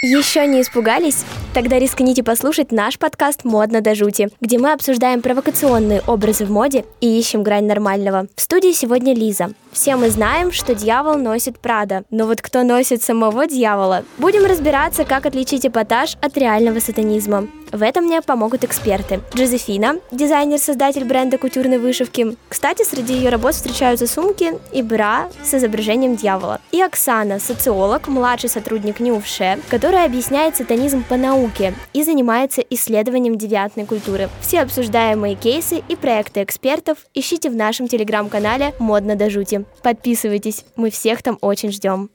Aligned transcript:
Еще 0.00 0.46
не 0.46 0.60
испугались? 0.60 1.24
Тогда 1.52 1.76
рискните 1.76 2.22
послушать 2.22 2.70
наш 2.70 3.00
подкаст 3.00 3.44
«Модно 3.44 3.80
до 3.80 3.96
жути», 3.96 4.28
где 4.40 4.56
мы 4.56 4.72
обсуждаем 4.72 5.22
провокационные 5.22 6.02
образы 6.06 6.44
в 6.44 6.52
моде 6.52 6.84
и 7.00 7.18
ищем 7.18 7.42
грань 7.42 7.66
нормального. 7.66 8.28
В 8.36 8.40
студии 8.40 8.70
сегодня 8.70 9.12
Лиза. 9.12 9.48
Все 9.72 9.96
мы 9.96 10.10
знаем, 10.10 10.50
что 10.50 10.74
дьявол 10.74 11.16
носит 11.16 11.58
Прада, 11.58 12.04
но 12.10 12.26
вот 12.26 12.40
кто 12.40 12.62
носит 12.62 13.02
самого 13.02 13.46
дьявола? 13.46 14.04
Будем 14.16 14.44
разбираться, 14.44 15.04
как 15.04 15.26
отличить 15.26 15.66
эпатаж 15.66 16.16
от 16.20 16.36
реального 16.36 16.80
сатанизма. 16.80 17.48
В 17.70 17.82
этом 17.82 18.04
мне 18.04 18.22
помогут 18.22 18.64
эксперты. 18.64 19.20
Джозефина, 19.34 19.96
дизайнер-создатель 20.10 21.04
бренда 21.04 21.36
кутюрной 21.36 21.78
вышивки. 21.78 22.36
Кстати, 22.48 22.82
среди 22.82 23.12
ее 23.14 23.28
работ 23.28 23.54
встречаются 23.54 24.06
сумки 24.06 24.54
и 24.72 24.82
бра 24.82 25.28
с 25.42 25.52
изображением 25.52 26.16
дьявола. 26.16 26.60
И 26.72 26.80
Оксана, 26.80 27.38
социолог, 27.38 28.08
младший 28.08 28.48
сотрудник 28.48 29.00
НИУФШЕ, 29.00 29.60
которая 29.68 30.06
объясняет 30.06 30.56
сатанизм 30.56 31.04
по 31.04 31.16
науке 31.16 31.74
и 31.92 32.02
занимается 32.02 32.62
исследованием 32.62 33.36
девиантной 33.36 33.84
культуры. 33.84 34.30
Все 34.40 34.60
обсуждаемые 34.60 35.34
кейсы 35.34 35.82
и 35.88 35.94
проекты 35.94 36.42
экспертов 36.42 36.98
ищите 37.12 37.50
в 37.50 37.56
нашем 37.56 37.86
телеграм-канале 37.86 38.74
«Модно 38.78 39.14
до 39.14 39.28
жути». 39.28 39.57
Подписывайтесь, 39.82 40.64
мы 40.76 40.90
всех 40.90 41.22
там 41.22 41.38
очень 41.40 41.70
ждем. 41.72 42.10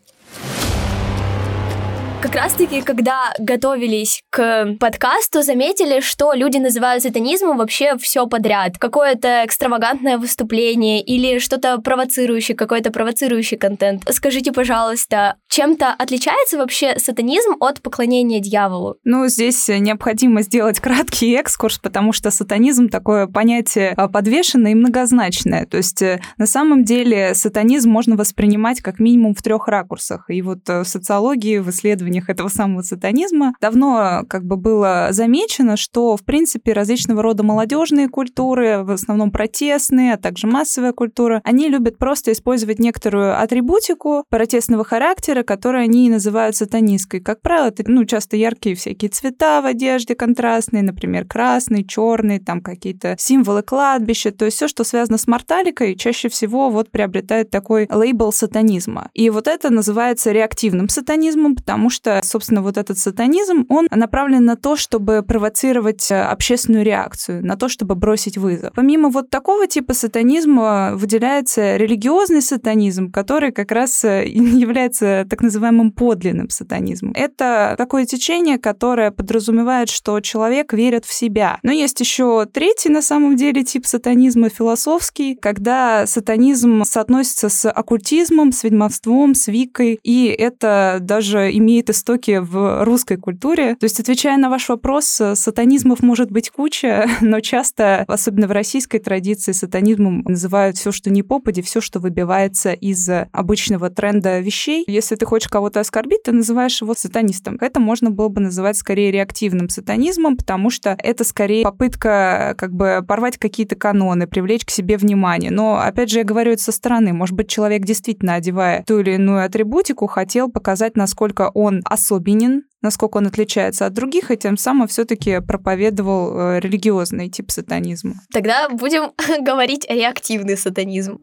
Как 2.24 2.36
раз-таки, 2.36 2.82
когда 2.82 3.34
готовились 3.38 4.24
к 4.30 4.78
подкасту, 4.80 5.42
заметили, 5.42 6.00
что 6.00 6.32
люди 6.32 6.56
называют 6.56 7.04
сатанизмом 7.04 7.58
вообще 7.58 7.98
все 7.98 8.26
подряд. 8.28 8.78
Какое-то 8.78 9.44
экстравагантное 9.46 10.18
выступление 10.18 11.02
или 11.02 11.40
что-то 11.40 11.80
провоцирующее, 11.80 12.56
какой-то 12.56 12.92
провоцирующий 12.92 13.58
контент. 13.58 14.04
Скажите, 14.10 14.54
пожалуйста, 14.54 15.36
чем-то 15.50 15.90
отличается 15.90 16.58
вообще 16.58 16.98
сатанизм 16.98 17.58
от 17.60 17.82
поклонения 17.82 18.40
дьяволу? 18.40 18.96
Ну, 19.04 19.28
здесь 19.28 19.68
необходимо 19.68 20.44
сделать 20.44 20.80
краткий 20.80 21.34
экскурс, 21.34 21.78
потому 21.78 22.14
что 22.14 22.32
сатанизм 22.32 22.88
такое 22.88 23.28
понятие 23.28 23.94
а, 23.98 24.08
подвешенное 24.08 24.72
и 24.72 24.76
многозначное. 24.76 25.66
То 25.66 25.76
есть 25.76 26.02
э, 26.02 26.22
на 26.38 26.46
самом 26.46 26.86
деле 26.86 27.36
сатанизм 27.36 27.90
можно 27.90 28.16
воспринимать 28.16 28.80
как 28.80 29.00
минимум 29.00 29.36
в 29.36 29.42
трех 29.42 29.68
ракурсах. 29.68 30.30
И 30.30 30.42
вот 30.42 30.70
э, 30.70 30.84
в 30.84 30.88
социологии, 30.88 31.58
в 31.58 31.70
исследованиях 31.70 32.13
исследованиях 32.14 32.30
этого 32.30 32.48
самого 32.50 32.82
сатанизма 32.82 33.54
давно 33.62 34.24
как 34.28 34.46
бы 34.46 34.58
было 34.58 35.08
замечено, 35.12 35.78
что, 35.78 36.16
в 36.16 36.24
принципе, 36.24 36.74
различного 36.74 37.22
рода 37.22 37.44
молодежные 37.44 38.08
культуры, 38.08 38.84
в 38.84 38.92
основном 38.92 39.32
протестные, 39.32 40.14
а 40.14 40.18
также 40.18 40.48
массовая 40.48 40.94
культура, 40.94 41.42
они 41.44 41.70
любят 41.70 41.98
просто 41.98 42.32
использовать 42.32 42.80
некоторую 42.80 43.40
атрибутику 43.42 44.26
протестного 44.30 44.84
характера, 44.84 45.44
которую 45.44 45.84
они 45.84 46.10
называют 46.10 46.56
сатанистской. 46.56 47.20
Как 47.20 47.42
правило, 47.42 47.68
это 47.68 47.84
ну, 47.88 48.06
часто 48.06 48.38
яркие 48.38 48.76
всякие 48.76 49.10
цвета 49.10 49.62
в 49.62 49.66
одежде 49.66 50.16
контрастные, 50.16 50.84
например, 50.84 51.26
красный, 51.26 51.84
черный, 51.86 52.40
там 52.40 52.62
какие-то 52.62 53.16
символы 53.18 53.64
кладбища, 53.64 54.32
то 54.32 54.46
есть 54.46 54.58
все, 54.58 54.68
что 54.68 54.84
связано 54.84 55.18
с 55.18 55.28
морталикой, 55.28 55.96
чаще 55.96 56.30
всего 56.30 56.70
вот 56.70 56.92
приобретает 56.92 57.50
такой 57.50 57.88
лейбл 57.90 58.32
сатанизма. 58.32 59.10
И 59.14 59.30
вот 59.30 59.48
это 59.48 59.70
называется 59.70 60.32
реактивным 60.32 60.90
сатанизмом, 60.90 61.56
потому 61.64 61.90
что 61.90 62.03
что, 62.04 62.20
собственно, 62.22 62.62
вот 62.62 62.78
этот 62.78 62.98
сатанизм, 62.98 63.66
он 63.70 63.88
направлен 63.90 64.44
на 64.44 64.58
то, 64.58 64.76
чтобы 64.76 65.24
провоцировать 65.24 66.12
э, 66.12 66.22
общественную 66.22 66.84
реакцию, 66.84 67.46
на 67.46 67.56
то, 67.56 67.70
чтобы 67.70 67.96
бросить 67.96 68.38
вызов. 68.38 68.72
Помимо 68.76 69.10
вот 69.10 69.30
такого 69.30 69.68
типа 69.68 69.94
сатанизма 69.94 70.92
выделяется 70.96 71.78
религиозный 71.78 72.42
сатанизм, 72.42 73.10
который 73.10 73.54
как 73.54 73.72
раз 73.72 74.04
э, 74.04 74.28
является 74.28 75.26
так 75.30 75.42
называемым 75.42 75.94
подлинным 75.94 76.50
сатанизмом. 76.50 77.14
Это 77.16 77.76
такое 77.78 78.06
течение, 78.06 78.58
которое 78.58 79.12
подразумевает, 79.12 79.90
что 79.90 80.20
человек 80.20 80.74
верит 80.74 81.06
в 81.06 81.14
себя. 81.14 81.60
Но 81.64 81.72
есть 81.72 82.02
еще 82.02 82.46
третий, 82.52 82.90
на 82.90 83.02
самом 83.02 83.38
деле, 83.38 83.64
тип 83.64 83.86
сатанизма 83.86 84.50
философский, 84.50 85.36
когда 85.36 86.06
сатанизм 86.06 86.84
соотносится 86.84 87.48
с 87.48 87.70
оккультизмом, 87.72 88.52
с 88.52 88.66
ведьмовством, 88.66 89.36
с 89.36 89.48
викой, 89.48 90.00
и 90.04 90.26
это 90.26 90.98
даже 91.00 91.50
имеет 91.54 91.83
истоки 91.90 92.40
в 92.42 92.84
русской 92.84 93.18
культуре. 93.18 93.76
То 93.76 93.86
есть, 93.86 94.00
отвечая 94.00 94.38
на 94.38 94.50
ваш 94.50 94.70
вопрос, 94.70 95.20
э, 95.22 95.36
сатанизмов 95.36 96.02
может 96.02 96.32
быть 96.32 96.50
куча, 96.50 97.08
но 97.22 97.40
часто, 97.40 98.04
особенно 98.08 98.48
в 98.48 98.52
российской 98.52 99.00
традиции, 99.00 99.52
сатанизмом 99.52 100.22
называют 100.22 100.78
все, 100.78 100.92
что 100.92 101.10
не 101.10 101.24
попади, 101.24 101.62
все, 101.62 101.82
что 101.82 102.00
выбивается 102.00 102.74
из 102.74 103.10
обычного 103.32 103.90
тренда 103.90 104.40
вещей. 104.40 104.84
Если 104.88 105.16
ты 105.16 105.26
хочешь 105.26 105.50
кого-то 105.50 105.80
оскорбить, 105.80 106.24
ты 106.24 106.32
называешь 106.32 106.82
его 106.82 106.94
сатанистом. 106.96 107.58
Это 107.62 107.80
можно 107.80 108.12
было 108.12 108.30
бы 108.30 108.42
называть 108.42 108.78
скорее 108.78 109.12
реактивным 109.12 109.70
сатанизмом, 109.70 110.38
потому 110.38 110.70
что 110.70 110.96
это 111.00 111.24
скорее 111.24 111.64
попытка 111.64 112.56
как 112.58 112.74
бы 112.74 113.04
порвать 113.08 113.38
какие-то 113.38 113.76
каноны, 113.76 114.28
привлечь 114.28 114.66
к 114.66 114.70
себе 114.70 114.98
внимание. 114.98 115.52
Но, 115.52 115.78
опять 115.78 116.10
же, 116.10 116.20
я 116.20 116.24
говорю 116.24 116.54
это 116.54 116.64
со 116.64 116.72
стороны. 116.72 117.14
Может 117.14 117.36
быть, 117.36 117.50
человек 117.50 117.86
действительно, 117.86 118.36
одевая 118.36 118.84
ту 118.84 119.00
или 119.00 119.12
иную 119.12 119.46
атрибутику, 119.46 120.08
хотел 120.08 120.50
показать, 120.50 120.96
насколько 120.96 121.52
он 121.54 121.73
особенен, 121.86 122.64
насколько 122.82 123.18
он 123.18 123.28
отличается 123.28 123.86
от 123.86 123.94
других, 123.94 124.32
и 124.32 124.38
тем 124.38 124.58
самым 124.58 124.88
все-таки 124.88 125.40
проповедовал 125.42 126.38
э, 126.38 126.60
религиозный 126.60 127.30
тип 127.30 127.52
сатанизма. 127.52 128.16
Тогда 128.32 128.70
будем 128.70 129.12
говорить 129.44 129.86
реактивный 129.90 130.58
сатанизм. 130.58 131.20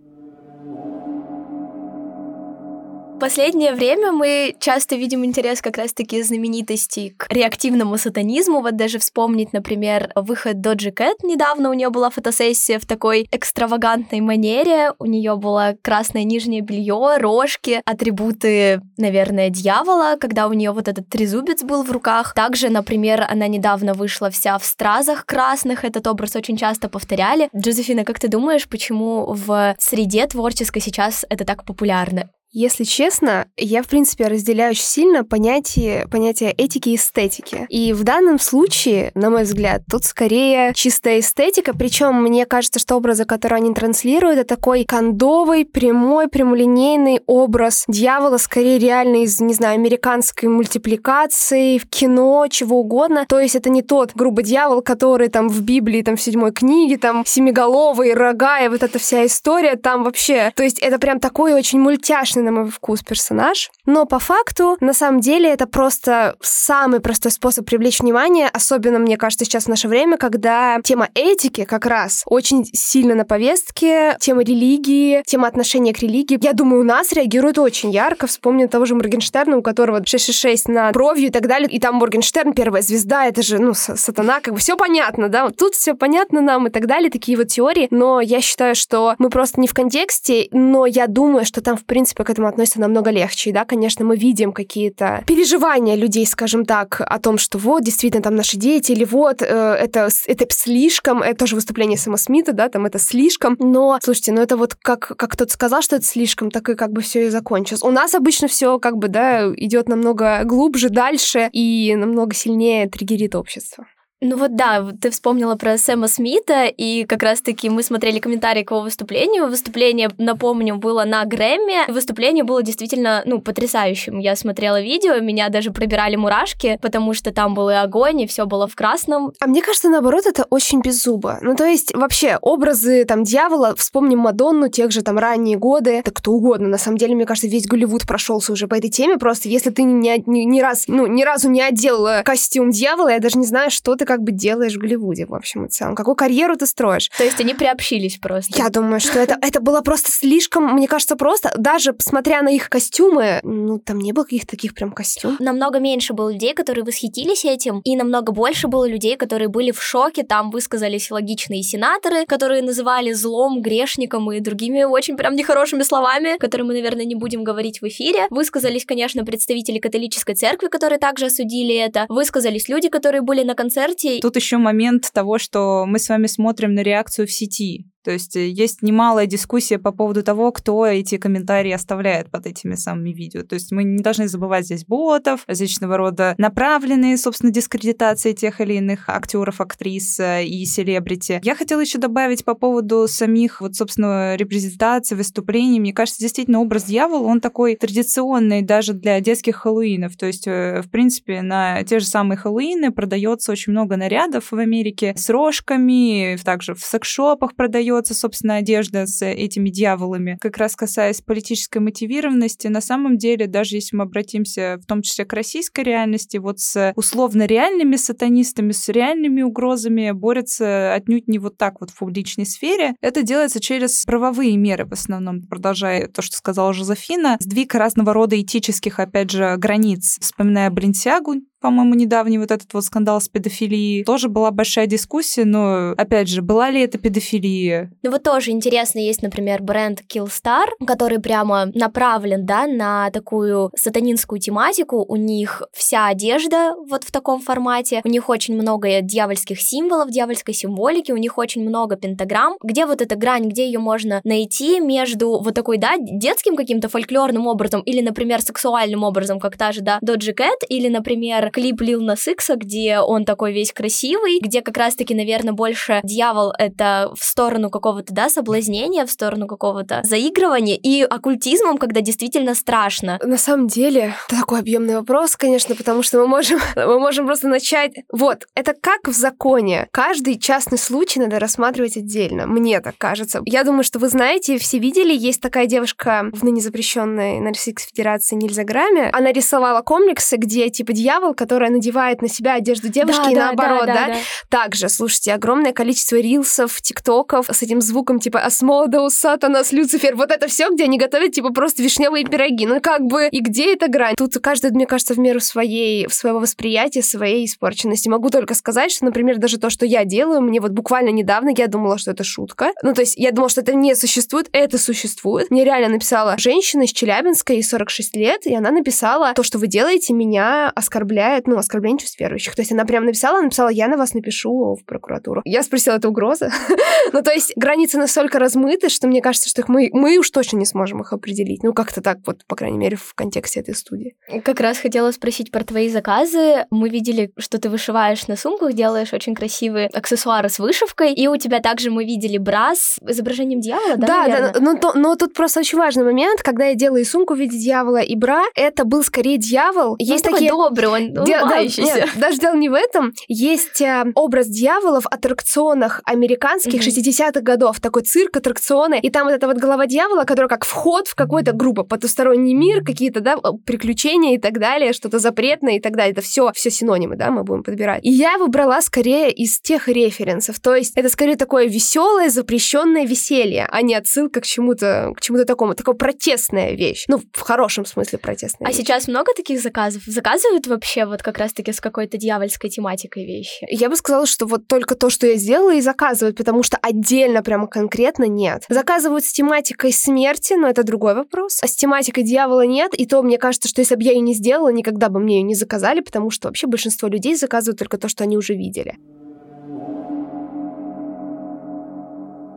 Последнее 3.20 3.74
время 3.74 4.10
мы 4.10 4.56
часто 4.58 4.96
видим 4.96 5.24
интерес 5.24 5.60
как 5.60 5.76
раз-таки 5.76 6.22
знаменитостей 6.22 7.10
к 7.10 7.26
реактивному 7.30 7.98
сатанизму. 7.98 8.60
Вот 8.62 8.76
даже 8.76 8.98
вспомнить, 8.98 9.52
например, 9.52 10.10
выход 10.16 10.60
Доджи 10.60 10.90
Кэт 10.90 11.22
недавно 11.22 11.70
у 11.70 11.74
нее 11.74 11.90
была 11.90 12.10
фотосессия 12.10 12.78
в 12.78 12.86
такой 12.86 13.28
экстравагантной 13.30 14.20
манере. 14.20 14.94
У 14.98 15.04
нее 15.04 15.36
было 15.36 15.76
красное 15.82 16.24
нижнее 16.24 16.62
белье, 16.62 17.18
рожки, 17.18 17.82
атрибуты, 17.84 18.80
наверное, 18.96 19.50
дьявола, 19.50 20.16
когда 20.18 20.48
у 20.48 20.52
нее 20.54 20.72
вот 20.72 20.88
этот 20.88 21.08
трезубец 21.08 21.62
был 21.62 21.84
в 21.84 21.92
руках. 21.92 22.32
Также, 22.34 22.70
например, 22.70 23.26
она 23.30 23.46
недавно 23.48 23.92
вышла 23.92 24.30
вся 24.30 24.58
в 24.58 24.64
стразах 24.64 25.26
красных. 25.26 25.84
Этот 25.84 26.06
образ 26.06 26.36
очень 26.36 26.56
часто 26.56 26.88
повторяли. 26.88 27.50
Джозефина, 27.54 28.04
как 28.04 28.18
ты 28.18 28.28
думаешь, 28.28 28.66
почему 28.66 29.26
в 29.26 29.76
среде 29.78 30.26
творческой 30.26 30.80
сейчас 30.80 31.26
это 31.28 31.44
так 31.44 31.64
популярно? 31.66 32.30
Если 32.52 32.82
честно, 32.82 33.46
я, 33.56 33.80
в 33.84 33.86
принципе, 33.86 34.26
разделяю 34.26 34.72
очень 34.72 34.82
сильно 34.82 35.24
понятие, 35.24 36.08
понятие 36.10 36.50
этики 36.50 36.88
и 36.88 36.96
эстетики. 36.96 37.64
И 37.68 37.92
в 37.92 38.02
данном 38.02 38.40
случае, 38.40 39.12
на 39.14 39.30
мой 39.30 39.44
взгляд, 39.44 39.82
тут 39.88 40.02
скорее 40.04 40.72
чистая 40.74 41.20
эстетика, 41.20 41.72
причем 41.76 42.20
мне 42.20 42.46
кажется, 42.46 42.80
что 42.80 42.96
образы, 42.96 43.24
которые 43.24 43.58
они 43.58 43.72
транслируют, 43.72 44.38
это 44.38 44.56
такой 44.56 44.84
кондовый, 44.84 45.64
прямой, 45.64 46.26
прямолинейный 46.26 47.20
образ 47.26 47.84
дьявола, 47.86 48.36
скорее 48.38 48.80
реально 48.80 49.22
из, 49.22 49.40
не 49.40 49.54
знаю, 49.54 49.74
американской 49.74 50.48
мультипликации, 50.48 51.78
в 51.78 51.88
кино, 51.88 52.48
чего 52.50 52.80
угодно. 52.80 53.26
То 53.28 53.38
есть 53.38 53.54
это 53.54 53.70
не 53.70 53.82
тот, 53.82 54.10
грубо, 54.16 54.42
дьявол, 54.42 54.82
который 54.82 55.28
там 55.28 55.48
в 55.48 55.60
Библии, 55.60 56.02
там 56.02 56.16
в 56.16 56.20
седьмой 56.20 56.50
книге, 56.50 56.98
там 56.98 57.22
семиголовый, 57.24 58.12
рога, 58.12 58.58
и 58.58 58.68
вот 58.68 58.82
эта 58.82 58.98
вся 58.98 59.24
история 59.24 59.76
там 59.76 60.02
вообще. 60.02 60.52
То 60.56 60.64
есть 60.64 60.80
это 60.80 60.98
прям 60.98 61.20
такой 61.20 61.54
очень 61.54 61.78
мультяшный 61.78 62.39
необычный, 62.40 62.42
на 62.42 62.52
мой 62.52 62.70
вкус, 62.70 63.02
персонаж. 63.02 63.70
Но 63.86 64.06
по 64.06 64.18
факту, 64.18 64.76
на 64.80 64.92
самом 64.92 65.20
деле, 65.20 65.48
это 65.48 65.66
просто 65.66 66.36
самый 66.40 67.00
простой 67.00 67.32
способ 67.32 67.66
привлечь 67.66 68.00
внимание, 68.00 68.48
особенно, 68.52 68.98
мне 68.98 69.16
кажется, 69.16 69.44
сейчас 69.44 69.64
в 69.64 69.68
наше 69.68 69.88
время, 69.88 70.16
когда 70.16 70.80
тема 70.82 71.08
этики 71.14 71.64
как 71.64 71.86
раз 71.86 72.22
очень 72.26 72.64
сильно 72.72 73.14
на 73.14 73.24
повестке, 73.24 74.16
тема 74.20 74.42
религии, 74.42 75.22
тема 75.26 75.48
отношения 75.48 75.92
к 75.92 75.98
религии. 75.98 76.38
Я 76.42 76.52
думаю, 76.52 76.82
у 76.82 76.84
нас 76.84 77.12
реагирует 77.12 77.58
очень 77.58 77.90
ярко. 77.90 78.26
Вспомним 78.26 78.68
того 78.68 78.86
же 78.86 78.94
Моргенштерна, 78.94 79.56
у 79.56 79.62
которого 79.62 79.98
666 80.04 80.68
на 80.68 80.90
бровью 80.92 81.28
и 81.28 81.30
так 81.30 81.46
далее. 81.46 81.68
И 81.68 81.78
там 81.78 81.96
Моргенштерн, 81.96 82.52
первая 82.52 82.82
звезда, 82.82 83.26
это 83.26 83.42
же, 83.42 83.58
ну, 83.58 83.74
сатана, 83.74 84.40
как 84.40 84.54
бы 84.54 84.60
все 84.60 84.76
понятно, 84.76 85.28
да, 85.28 85.44
вот 85.44 85.56
тут 85.56 85.74
все 85.74 85.94
понятно 85.94 86.40
нам 86.40 86.66
и 86.66 86.70
так 86.70 86.86
далее, 86.86 87.10
такие 87.10 87.36
вот 87.36 87.48
теории. 87.48 87.88
Но 87.90 88.20
я 88.20 88.40
считаю, 88.40 88.74
что 88.74 89.14
мы 89.18 89.30
просто 89.30 89.60
не 89.60 89.66
в 89.66 89.74
контексте, 89.74 90.48
но 90.52 90.86
я 90.86 91.06
думаю, 91.06 91.44
что 91.44 91.60
там, 91.60 91.76
в 91.76 91.84
принципе, 91.84 92.22
этому 92.30 92.48
относятся 92.48 92.80
намного 92.80 93.10
легче. 93.10 93.50
И 93.50 93.52
да, 93.52 93.64
конечно, 93.64 94.04
мы 94.04 94.16
видим 94.16 94.52
какие-то 94.52 95.22
переживания 95.26 95.96
людей, 95.96 96.26
скажем 96.26 96.64
так, 96.64 97.00
о 97.00 97.18
том, 97.18 97.38
что 97.38 97.58
вот, 97.58 97.82
действительно, 97.82 98.22
там 98.22 98.34
наши 98.34 98.56
дети, 98.56 98.92
или 98.92 99.04
вот, 99.04 99.42
э, 99.42 99.44
это, 99.44 100.08
это 100.26 100.46
слишком, 100.50 101.22
это 101.22 101.40
тоже 101.40 101.54
выступление 101.54 101.98
Сэма 101.98 102.16
Смита, 102.16 102.52
да, 102.52 102.68
там 102.68 102.86
это 102.86 102.98
слишком. 102.98 103.56
Но, 103.58 103.98
слушайте, 104.02 104.32
ну 104.32 104.40
это 104.40 104.56
вот 104.56 104.74
как, 104.74 105.12
как 105.16 105.30
кто-то 105.32 105.52
сказал, 105.52 105.82
что 105.82 105.96
это 105.96 106.04
слишком, 106.04 106.50
так 106.50 106.68
и 106.68 106.74
как 106.74 106.92
бы 106.92 107.00
все 107.00 107.26
и 107.26 107.30
закончилось. 107.30 107.82
У 107.82 107.90
нас 107.90 108.14
обычно 108.14 108.48
все 108.48 108.78
как 108.78 108.96
бы, 108.96 109.08
да, 109.08 109.52
идет 109.56 109.88
намного 109.88 110.42
глубже, 110.44 110.88
дальше 110.88 111.48
и 111.52 111.94
намного 111.96 112.34
сильнее 112.34 112.88
триггерит 112.88 113.34
общество. 113.34 113.86
Ну 114.22 114.36
вот 114.36 114.54
да, 114.54 114.86
ты 115.00 115.10
вспомнила 115.10 115.56
про 115.56 115.78
Сэма 115.78 116.06
Смита, 116.06 116.66
и 116.66 117.06
как 117.06 117.22
раз-таки 117.22 117.70
мы 117.70 117.82
смотрели 117.82 118.18
комментарии 118.18 118.62
к 118.62 118.70
его 118.70 118.82
выступлению. 118.82 119.46
Выступление, 119.46 120.10
напомню, 120.18 120.76
было 120.76 121.04
на 121.04 121.24
Грэмми. 121.24 121.90
Выступление 121.90 122.44
было 122.44 122.62
действительно, 122.62 123.22
ну, 123.24 123.40
потрясающим. 123.40 124.18
Я 124.18 124.36
смотрела 124.36 124.82
видео, 124.82 125.20
меня 125.20 125.48
даже 125.48 125.70
пробирали 125.70 126.16
мурашки, 126.16 126.78
потому 126.82 127.14
что 127.14 127.32
там 127.32 127.54
был 127.54 127.70
и 127.70 127.74
огонь, 127.74 128.20
и 128.20 128.26
все 128.26 128.44
было 128.44 128.68
в 128.68 128.74
красном. 128.74 129.32
А 129.40 129.46
мне 129.46 129.62
кажется, 129.62 129.88
наоборот, 129.88 130.26
это 130.26 130.46
очень 130.50 130.82
беззубо. 130.82 131.38
Ну, 131.40 131.56
то 131.56 131.64
есть, 131.64 131.94
вообще, 131.94 132.36
образы 132.42 133.06
там 133.06 133.24
дьявола, 133.24 133.74
вспомним 133.74 134.18
Мадонну, 134.18 134.68
тех 134.68 134.90
же 134.90 135.00
там 135.00 135.16
ранние 135.16 135.56
годы, 135.56 136.02
да 136.04 136.10
кто 136.10 136.32
угодно. 136.32 136.68
На 136.68 136.78
самом 136.78 136.98
деле, 136.98 137.14
мне 137.14 137.24
кажется, 137.24 137.48
весь 137.48 137.66
Голливуд 137.66 138.06
прошелся 138.06 138.52
уже 138.52 138.68
по 138.68 138.74
этой 138.74 138.90
теме. 138.90 139.16
Просто 139.16 139.48
если 139.48 139.70
ты 139.70 139.82
ни, 139.82 140.22
ни, 140.30 140.40
ни 140.40 140.60
раз, 140.60 140.84
ну, 140.88 141.06
ни 141.06 141.22
разу 141.22 141.48
не 141.48 141.62
одел 141.62 142.06
костюм 142.22 142.70
дьявола, 142.70 143.08
я 143.12 143.18
даже 143.18 143.38
не 143.38 143.46
знаю, 143.46 143.70
что 143.70 143.96
ты 143.96 144.09
как 144.10 144.22
бы 144.22 144.32
делаешь 144.32 144.74
в 144.74 144.78
Голливуде, 144.78 145.24
в 145.24 145.34
общем 145.34 145.66
и 145.66 145.68
целом. 145.68 145.94
Какую 145.94 146.16
карьеру 146.16 146.56
ты 146.56 146.66
строишь. 146.66 147.10
То 147.16 147.22
есть 147.22 147.40
они 147.40 147.54
приобщились 147.54 148.18
просто. 148.18 148.58
Я 148.58 148.68
думаю, 148.68 148.98
что 148.98 149.20
это, 149.20 149.38
это 149.40 149.60
было 149.60 149.82
просто 149.82 150.10
слишком, 150.10 150.74
мне 150.74 150.88
кажется, 150.88 151.14
просто. 151.14 151.52
Даже 151.56 151.94
смотря 152.00 152.42
на 152.42 152.48
их 152.48 152.68
костюмы, 152.68 153.38
ну, 153.44 153.78
там 153.78 154.00
не 154.00 154.12
было 154.12 154.24
каких-то 154.24 154.48
таких 154.48 154.74
прям 154.74 154.90
костюмов. 154.90 155.38
Намного 155.38 155.78
меньше 155.78 156.12
было 156.12 156.32
людей, 156.32 156.54
которые 156.54 156.82
восхитились 156.82 157.44
этим, 157.44 157.82
и 157.84 157.94
намного 157.94 158.32
больше 158.32 158.66
было 158.66 158.84
людей, 158.88 159.16
которые 159.16 159.46
были 159.46 159.70
в 159.70 159.80
шоке. 159.80 160.24
Там 160.24 160.50
высказались 160.50 161.08
логичные 161.12 161.62
сенаторы, 161.62 162.26
которые 162.26 162.62
называли 162.62 163.12
злом, 163.12 163.62
грешником 163.62 164.32
и 164.32 164.40
другими 164.40 164.82
очень 164.82 165.16
прям 165.16 165.36
нехорошими 165.36 165.84
словами, 165.84 166.36
которые 166.38 166.66
мы, 166.66 166.74
наверное, 166.74 167.04
не 167.04 167.14
будем 167.14 167.44
говорить 167.44 167.80
в 167.80 167.86
эфире. 167.86 168.26
Высказались, 168.30 168.84
конечно, 168.84 169.24
представители 169.24 169.78
католической 169.78 170.34
церкви, 170.34 170.66
которые 170.66 170.98
также 170.98 171.26
осудили 171.26 171.76
это. 171.76 172.06
Высказались 172.08 172.68
люди, 172.68 172.88
которые 172.88 173.22
были 173.22 173.44
на 173.44 173.54
концерте. 173.54 173.99
Тут 174.20 174.36
еще 174.36 174.56
момент 174.56 175.10
того, 175.12 175.38
что 175.38 175.84
мы 175.86 175.98
с 175.98 176.08
вами 176.08 176.26
смотрим 176.26 176.74
на 176.74 176.80
реакцию 176.80 177.26
в 177.26 177.32
сети. 177.32 177.89
То 178.02 178.10
есть 178.10 178.36
э, 178.36 178.48
есть 178.48 178.82
немалая 178.82 179.26
дискуссия 179.26 179.78
по 179.78 179.92
поводу 179.92 180.22
того, 180.22 180.52
кто 180.52 180.86
эти 180.86 181.18
комментарии 181.18 181.72
оставляет 181.72 182.30
под 182.30 182.46
этими 182.46 182.74
самыми 182.74 183.10
видео. 183.10 183.42
То 183.42 183.54
есть 183.54 183.72
мы 183.72 183.84
не 183.84 184.02
должны 184.02 184.28
забывать 184.28 184.64
здесь 184.64 184.84
ботов, 184.84 185.44
различного 185.46 185.96
рода 185.96 186.34
направленные, 186.38 187.16
собственно, 187.16 187.52
дискредитации 187.52 188.32
тех 188.32 188.60
или 188.60 188.74
иных 188.74 189.08
актеров, 189.08 189.60
актрис 189.60 190.18
э, 190.20 190.44
и 190.44 190.64
селебрити. 190.64 191.40
Я 191.42 191.54
хотела 191.54 191.80
еще 191.80 191.98
добавить 191.98 192.44
по 192.44 192.54
поводу 192.54 193.06
самих, 193.08 193.60
вот, 193.60 193.74
собственно, 193.74 194.36
репрезентаций, 194.36 195.16
выступлений. 195.16 195.80
Мне 195.80 195.92
кажется, 195.92 196.20
действительно, 196.20 196.60
образ 196.60 196.84
дьявола, 196.84 197.26
он 197.26 197.40
такой 197.40 197.76
традиционный 197.76 198.62
даже 198.62 198.92
для 198.92 199.20
детских 199.20 199.56
хэллоуинов. 199.56 200.16
То 200.16 200.26
есть, 200.26 200.46
э, 200.46 200.80
в 200.82 200.90
принципе, 200.90 201.42
на 201.42 201.82
те 201.82 201.98
же 201.98 202.06
самые 202.06 202.38
хэллоуины 202.38 202.92
продается 202.92 203.52
очень 203.52 203.72
много 203.72 203.96
нарядов 203.96 204.52
в 204.52 204.56
Америке 204.56 205.12
с 205.16 205.28
рожками, 205.28 206.38
также 206.42 206.74
в 206.74 206.80
секс-шопах 206.80 207.54
продается 207.54 207.89
продается, 207.90 208.14
собственно, 208.14 208.56
одежда 208.56 209.06
с 209.06 209.24
этими 209.24 209.68
дьяволами. 209.70 210.38
Как 210.40 210.56
раз 210.58 210.76
касаясь 210.76 211.20
политической 211.20 211.78
мотивированности, 211.78 212.68
на 212.68 212.80
самом 212.80 213.18
деле, 213.18 213.46
даже 213.46 213.76
если 213.76 213.96
мы 213.96 214.04
обратимся 214.04 214.78
в 214.82 214.86
том 214.86 215.02
числе 215.02 215.24
к 215.24 215.32
российской 215.32 215.84
реальности, 215.84 216.36
вот 216.36 216.60
с 216.60 216.92
условно 216.96 217.46
реальными 217.46 217.96
сатанистами, 217.96 218.72
с 218.72 218.88
реальными 218.88 219.42
угрозами 219.42 220.10
борются 220.12 220.94
отнюдь 220.94 221.28
не 221.28 221.38
вот 221.38 221.56
так 221.56 221.80
вот 221.80 221.90
в 221.90 221.98
публичной 221.98 222.46
сфере. 222.46 222.94
Это 223.00 223.22
делается 223.22 223.60
через 223.60 224.04
правовые 224.04 224.56
меры 224.56 224.86
в 224.86 224.92
основном, 224.92 225.42
продолжая 225.42 226.06
то, 226.08 226.22
что 226.22 226.36
сказала 226.36 226.72
Жозефина, 226.72 227.36
сдвиг 227.40 227.74
разного 227.74 228.12
рода 228.12 228.40
этических, 228.40 228.98
опять 228.98 229.30
же, 229.30 229.56
границ. 229.56 230.18
Вспоминая 230.20 230.70
Блинсиагу, 230.70 231.34
по-моему, 231.60 231.94
недавний 231.94 232.38
вот 232.38 232.50
этот 232.50 232.72
вот 232.72 232.84
скандал 232.84 233.20
с 233.20 233.28
педофилией. 233.28 234.04
Тоже 234.04 234.28
была 234.28 234.50
большая 234.50 234.86
дискуссия, 234.86 235.44
но, 235.44 235.92
опять 235.96 236.28
же, 236.28 236.42
была 236.42 236.70
ли 236.70 236.80
это 236.80 236.98
педофилия? 236.98 237.92
Ну 238.02 238.10
вот 238.10 238.22
тоже 238.22 238.50
интересно, 238.50 238.98
есть, 238.98 239.22
например, 239.22 239.62
бренд 239.62 240.02
Killstar, 240.08 240.66
который 240.86 241.20
прямо 241.20 241.66
направлен, 241.74 242.46
да, 242.46 242.66
на 242.66 243.10
такую 243.10 243.70
сатанинскую 243.74 244.40
тематику. 244.40 245.04
У 245.06 245.16
них 245.16 245.62
вся 245.72 246.06
одежда 246.06 246.74
вот 246.88 247.04
в 247.04 247.10
таком 247.10 247.40
формате, 247.40 248.00
у 248.04 248.08
них 248.08 248.28
очень 248.28 248.54
много 248.54 249.00
дьявольских 249.02 249.60
символов, 249.60 250.10
дьявольской 250.10 250.54
символики, 250.54 251.12
у 251.12 251.16
них 251.16 251.38
очень 251.38 251.62
много 251.62 251.96
пентаграмм. 251.96 252.56
Где 252.62 252.86
вот 252.86 253.02
эта 253.02 253.16
грань, 253.16 253.48
где 253.48 253.66
ее 253.66 253.78
можно 253.78 254.20
найти 254.24 254.80
между 254.80 255.40
вот 255.40 255.54
такой, 255.54 255.78
да, 255.78 255.96
детским 255.98 256.56
каким-то 256.56 256.88
фольклорным 256.88 257.46
образом 257.46 257.82
или, 257.82 258.00
например, 258.00 258.40
сексуальным 258.40 259.04
образом, 259.04 259.38
как 259.38 259.56
та 259.56 259.72
же, 259.72 259.82
да, 259.82 259.98
Доджи 260.00 260.32
Кэт, 260.32 260.60
или, 260.68 260.88
например, 260.88 261.49
клип 261.50 261.80
Лил 261.80 262.02
Нас 262.02 262.26
Икса, 262.28 262.56
где 262.56 263.00
он 263.00 263.24
такой 263.24 263.52
весь 263.52 263.72
красивый, 263.72 264.40
где 264.40 264.62
как 264.62 264.76
раз-таки, 264.76 265.14
наверное, 265.14 265.52
больше 265.52 266.00
дьявол— 266.04 266.52
это 266.58 267.12
в 267.16 267.24
сторону 267.24 267.70
какого-то, 267.70 268.12
да, 268.12 268.28
соблазнения, 268.28 269.06
в 269.06 269.10
сторону 269.10 269.46
какого-то 269.46 270.00
заигрывания, 270.04 270.76
и 270.76 271.02
оккультизмом, 271.02 271.78
когда 271.78 272.00
действительно 272.00 272.54
страшно. 272.54 273.18
На 273.22 273.36
самом 273.36 273.68
деле, 273.68 274.14
это 274.28 274.40
такой 274.40 274.60
объемный 274.60 274.96
вопрос, 274.96 275.36
конечно, 275.36 275.74
потому 275.74 276.02
что 276.02 276.18
мы 276.18 276.26
можем, 276.26 276.60
мы 276.76 276.98
можем 276.98 277.26
просто 277.26 277.48
начать... 277.48 277.92
Вот, 278.12 278.46
это 278.54 278.74
как 278.80 279.08
в 279.08 279.12
законе. 279.12 279.88
Каждый 279.90 280.38
частный 280.38 280.78
случай 280.78 281.20
надо 281.20 281.38
рассматривать 281.38 281.96
отдельно. 281.96 282.46
Мне 282.46 282.80
так 282.80 282.94
кажется. 282.98 283.40
Я 283.44 283.64
думаю, 283.64 283.84
что 283.84 283.98
вы 283.98 284.08
знаете, 284.08 284.58
все 284.58 284.78
видели, 284.78 285.14
есть 285.14 285.40
такая 285.40 285.66
девушка 285.66 286.30
в 286.32 286.42
ныне 286.44 286.60
запрещенной 286.60 287.40
на 287.40 287.48
Российской 287.48 287.86
Федерации 287.86 288.36
Нильза 288.36 288.64
Граме. 288.64 289.10
Она 289.12 289.32
рисовала 289.32 289.82
комиксы, 289.82 290.36
где 290.36 290.68
типа 290.70 290.92
дьявол, 290.92 291.34
которая 291.40 291.70
надевает 291.70 292.20
на 292.20 292.28
себя 292.28 292.56
одежду 292.56 292.88
девушки 292.88 293.24
да, 293.24 293.30
и 293.30 293.34
да, 293.34 293.46
наоборот, 293.46 293.86
да, 293.86 293.94
да, 293.94 294.06
да? 294.08 294.16
Также, 294.50 294.90
слушайте, 294.90 295.32
огромное 295.32 295.72
количество 295.72 296.16
рилсов, 296.16 296.82
тиктоков 296.82 297.46
с 297.50 297.62
этим 297.62 297.80
звуком 297.80 298.20
типа 298.20 298.40
Асмодеус, 298.40 299.14
Сатанас, 299.14 299.72
Люцифер, 299.72 300.16
вот 300.16 300.30
это 300.30 300.48
все, 300.48 300.68
где 300.68 300.84
они 300.84 300.98
готовят 300.98 301.32
типа 301.32 301.50
просто 301.50 301.82
вишневые 301.82 302.26
пироги. 302.26 302.66
Ну 302.66 302.78
как 302.82 303.06
бы, 303.06 303.28
и 303.28 303.40
где 303.40 303.72
эта 303.72 303.88
грань? 303.88 304.16
Тут 304.16 304.34
каждый, 304.34 304.70
мне 304.72 304.84
кажется, 304.84 305.14
в 305.14 305.18
меру 305.18 305.40
своей, 305.40 306.10
своего 306.10 306.40
восприятия, 306.40 307.02
своей 307.02 307.46
испорченности. 307.46 308.10
Могу 308.10 308.28
только 308.28 308.54
сказать, 308.54 308.92
что, 308.92 309.06
например, 309.06 309.38
даже 309.38 309.58
то, 309.58 309.70
что 309.70 309.86
я 309.86 310.04
делаю, 310.04 310.42
мне 310.42 310.60
вот 310.60 310.72
буквально 310.72 311.08
недавно 311.08 311.54
я 311.56 311.68
думала, 311.68 311.96
что 311.96 312.10
это 312.10 312.22
шутка. 312.22 312.72
Ну, 312.82 312.92
то 312.92 313.00
есть 313.00 313.16
я 313.16 313.32
думала, 313.32 313.48
что 313.48 313.62
это 313.62 313.72
не 313.72 313.94
существует, 313.94 314.50
это 314.52 314.76
существует. 314.76 315.50
Мне 315.50 315.64
реально 315.64 315.88
написала 315.88 316.34
женщина 316.36 316.82
из 316.82 316.92
Челябинска, 316.92 317.54
ей 317.54 317.62
46 317.62 318.14
лет, 318.16 318.46
и 318.46 318.54
она 318.54 318.70
написала, 318.70 319.32
то, 319.32 319.42
что 319.42 319.56
вы 319.56 319.68
делаете, 319.68 320.12
меня 320.12 320.70
оскорбляет 320.74 321.29
оскорбляет, 321.30 321.46
ну, 321.46 321.56
оскорбление 321.56 321.98
чувств 321.98 322.20
верующих. 322.20 322.54
То 322.54 322.62
есть 322.62 322.72
она 322.72 322.84
прям 322.84 323.04
написала, 323.04 323.40
написала, 323.40 323.68
я 323.68 323.88
на 323.88 323.96
вас 323.96 324.14
напишу 324.14 324.76
в 324.80 324.84
прокуратуру. 324.84 325.42
Я 325.44 325.62
спросила, 325.62 325.94
это 325.94 326.08
угроза? 326.08 326.50
ну, 327.12 327.22
то 327.22 327.32
есть 327.32 327.52
границы 327.56 327.98
настолько 327.98 328.38
размыты, 328.38 328.88
что 328.88 329.06
мне 329.06 329.22
кажется, 329.22 329.48
что 329.48 329.62
их 329.62 329.68
мы, 329.68 329.90
мы 329.92 330.18
уж 330.18 330.30
точно 330.30 330.58
не 330.58 330.66
сможем 330.66 331.00
их 331.00 331.12
определить. 331.12 331.62
Ну, 331.62 331.72
как-то 331.72 332.00
так 332.00 332.18
вот, 332.26 332.44
по 332.46 332.56
крайней 332.56 332.78
мере, 332.78 332.96
в 332.96 333.14
контексте 333.14 333.60
этой 333.60 333.74
студии. 333.74 334.16
Как 334.44 334.60
раз 334.60 334.78
хотела 334.78 335.10
спросить 335.12 335.50
про 335.50 335.64
твои 335.64 335.88
заказы. 335.88 336.66
Мы 336.70 336.88
видели, 336.88 337.32
что 337.38 337.58
ты 337.58 337.68
вышиваешь 337.68 338.26
на 338.26 338.36
сумках, 338.36 338.72
делаешь 338.72 339.12
очень 339.12 339.34
красивые 339.34 339.88
аксессуары 339.88 340.48
с 340.48 340.58
вышивкой, 340.58 341.12
и 341.12 341.28
у 341.28 341.36
тебя 341.36 341.60
также 341.60 341.90
мы 341.90 342.04
видели 342.04 342.38
бра 342.38 342.74
с 342.74 342.98
изображением 343.06 343.60
дьявола, 343.60 343.96
да, 343.96 344.06
Да, 344.06 344.22
наверное? 344.22 344.52
да, 344.52 344.60
но, 344.60 344.72
но, 344.72 344.92
но 344.94 345.16
тут 345.16 345.34
просто 345.34 345.60
очень 345.60 345.78
важный 345.78 346.04
момент, 346.04 346.42
когда 346.42 346.66
я 346.66 346.74
делаю 346.74 347.04
сумку 347.04 347.34
в 347.34 347.38
виде 347.38 347.56
дьявола 347.58 348.00
и 348.00 348.16
бра, 348.16 348.44
это 348.54 348.84
был 348.84 349.02
скорее 349.02 349.38
дьявол. 349.38 349.96
Есть 349.98 350.26
он 350.26 350.32
такие... 350.32 350.50
добрый, 350.50 350.88
он 350.88 351.19
Де- 351.24 351.38
да, 351.38 351.62
нет, 351.62 352.08
даже 352.16 352.38
дело 352.38 352.54
не 352.54 352.68
в 352.68 352.74
этом. 352.74 353.12
Есть 353.28 353.80
э, 353.80 354.04
образ 354.14 354.48
дьявола 354.48 355.00
в 355.00 355.06
аттракционах 355.06 356.00
американских 356.04 356.80
mm-hmm. 356.80 357.32
60-х 357.32 357.40
годов. 357.40 357.80
Такой 357.80 358.02
цирк, 358.02 358.36
аттракционы. 358.36 359.00
И 359.00 359.10
там 359.10 359.26
вот 359.26 359.34
эта 359.34 359.46
вот 359.46 359.56
голова 359.56 359.86
дьявола, 359.86 360.24
которая 360.24 360.48
как 360.48 360.64
вход 360.64 361.08
в 361.08 361.14
какой-то 361.14 361.52
группа 361.52 361.84
потусторонний 361.84 362.54
мир, 362.54 362.84
какие-то, 362.84 363.20
да, 363.20 363.36
приключения 363.64 364.34
и 364.34 364.38
так 364.38 364.58
далее, 364.58 364.92
что-то 364.92 365.18
запретное 365.18 365.76
и 365.76 365.80
так 365.80 365.96
далее. 365.96 366.12
Это 366.12 366.22
все, 366.22 366.52
все 366.52 366.70
синонимы, 366.70 367.16
да, 367.16 367.30
мы 367.30 367.44
будем 367.44 367.62
подбирать. 367.62 368.04
И 368.04 368.10
я 368.10 368.38
выбрала 368.38 368.80
скорее 368.80 369.30
из 369.30 369.60
тех 369.60 369.88
референсов. 369.88 370.60
То 370.60 370.74
есть 370.74 370.92
это 370.96 371.08
скорее 371.08 371.36
такое 371.36 371.66
веселое, 371.66 372.28
запрещенное 372.28 373.06
веселье, 373.06 373.66
а 373.70 373.82
не 373.82 373.94
отсылка 373.94 374.40
к 374.40 374.46
чему-то, 374.46 375.12
к 375.16 375.20
чему-то 375.20 375.44
такому. 375.44 375.74
Такая 375.74 375.94
протестная 375.94 376.72
вещь. 376.72 377.04
Ну, 377.08 377.20
в 377.32 377.40
хорошем 377.40 377.84
смысле 377.84 378.18
протестная 378.18 378.68
А 378.68 378.70
вещь. 378.70 378.78
сейчас 378.78 379.08
много 379.08 379.32
таких 379.34 379.60
заказов? 379.60 380.02
Заказывают 380.06 380.66
вообще 380.66 381.04
вот 381.10 381.22
как 381.22 381.38
раз-таки 381.38 381.72
с 381.72 381.80
какой-то 381.80 382.16
дьявольской 382.16 382.70
тематикой 382.70 383.26
вещи? 383.26 383.66
Я 383.68 383.88
бы 383.90 383.96
сказала, 383.96 384.26
что 384.26 384.46
вот 384.46 384.66
только 384.66 384.94
то, 384.94 385.10
что 385.10 385.26
я 385.26 385.36
сделала, 385.36 385.74
и 385.74 385.80
заказывают, 385.80 386.36
потому 386.36 386.62
что 386.62 386.78
отдельно 386.80 387.42
прямо 387.42 387.66
конкретно 387.66 388.24
нет. 388.24 388.64
Заказывают 388.68 389.24
с 389.24 389.32
тематикой 389.32 389.92
смерти, 389.92 390.54
но 390.54 390.68
это 390.68 390.82
другой 390.82 391.14
вопрос. 391.14 391.58
А 391.62 391.66
с 391.66 391.74
тематикой 391.74 392.22
дьявола 392.22 392.64
нет, 392.66 392.94
и 392.94 393.06
то 393.06 393.22
мне 393.22 393.38
кажется, 393.38 393.68
что 393.68 393.80
если 393.80 393.96
бы 393.96 394.02
я 394.02 394.12
ее 394.12 394.20
не 394.20 394.34
сделала, 394.34 394.70
никогда 394.70 395.08
бы 395.08 395.20
мне 395.20 395.36
ее 395.36 395.42
не 395.42 395.54
заказали, 395.54 396.00
потому 396.00 396.30
что 396.30 396.48
вообще 396.48 396.66
большинство 396.66 397.08
людей 397.08 397.36
заказывают 397.36 397.78
только 397.78 397.98
то, 397.98 398.08
что 398.08 398.24
они 398.24 398.36
уже 398.36 398.54
видели. 398.54 398.96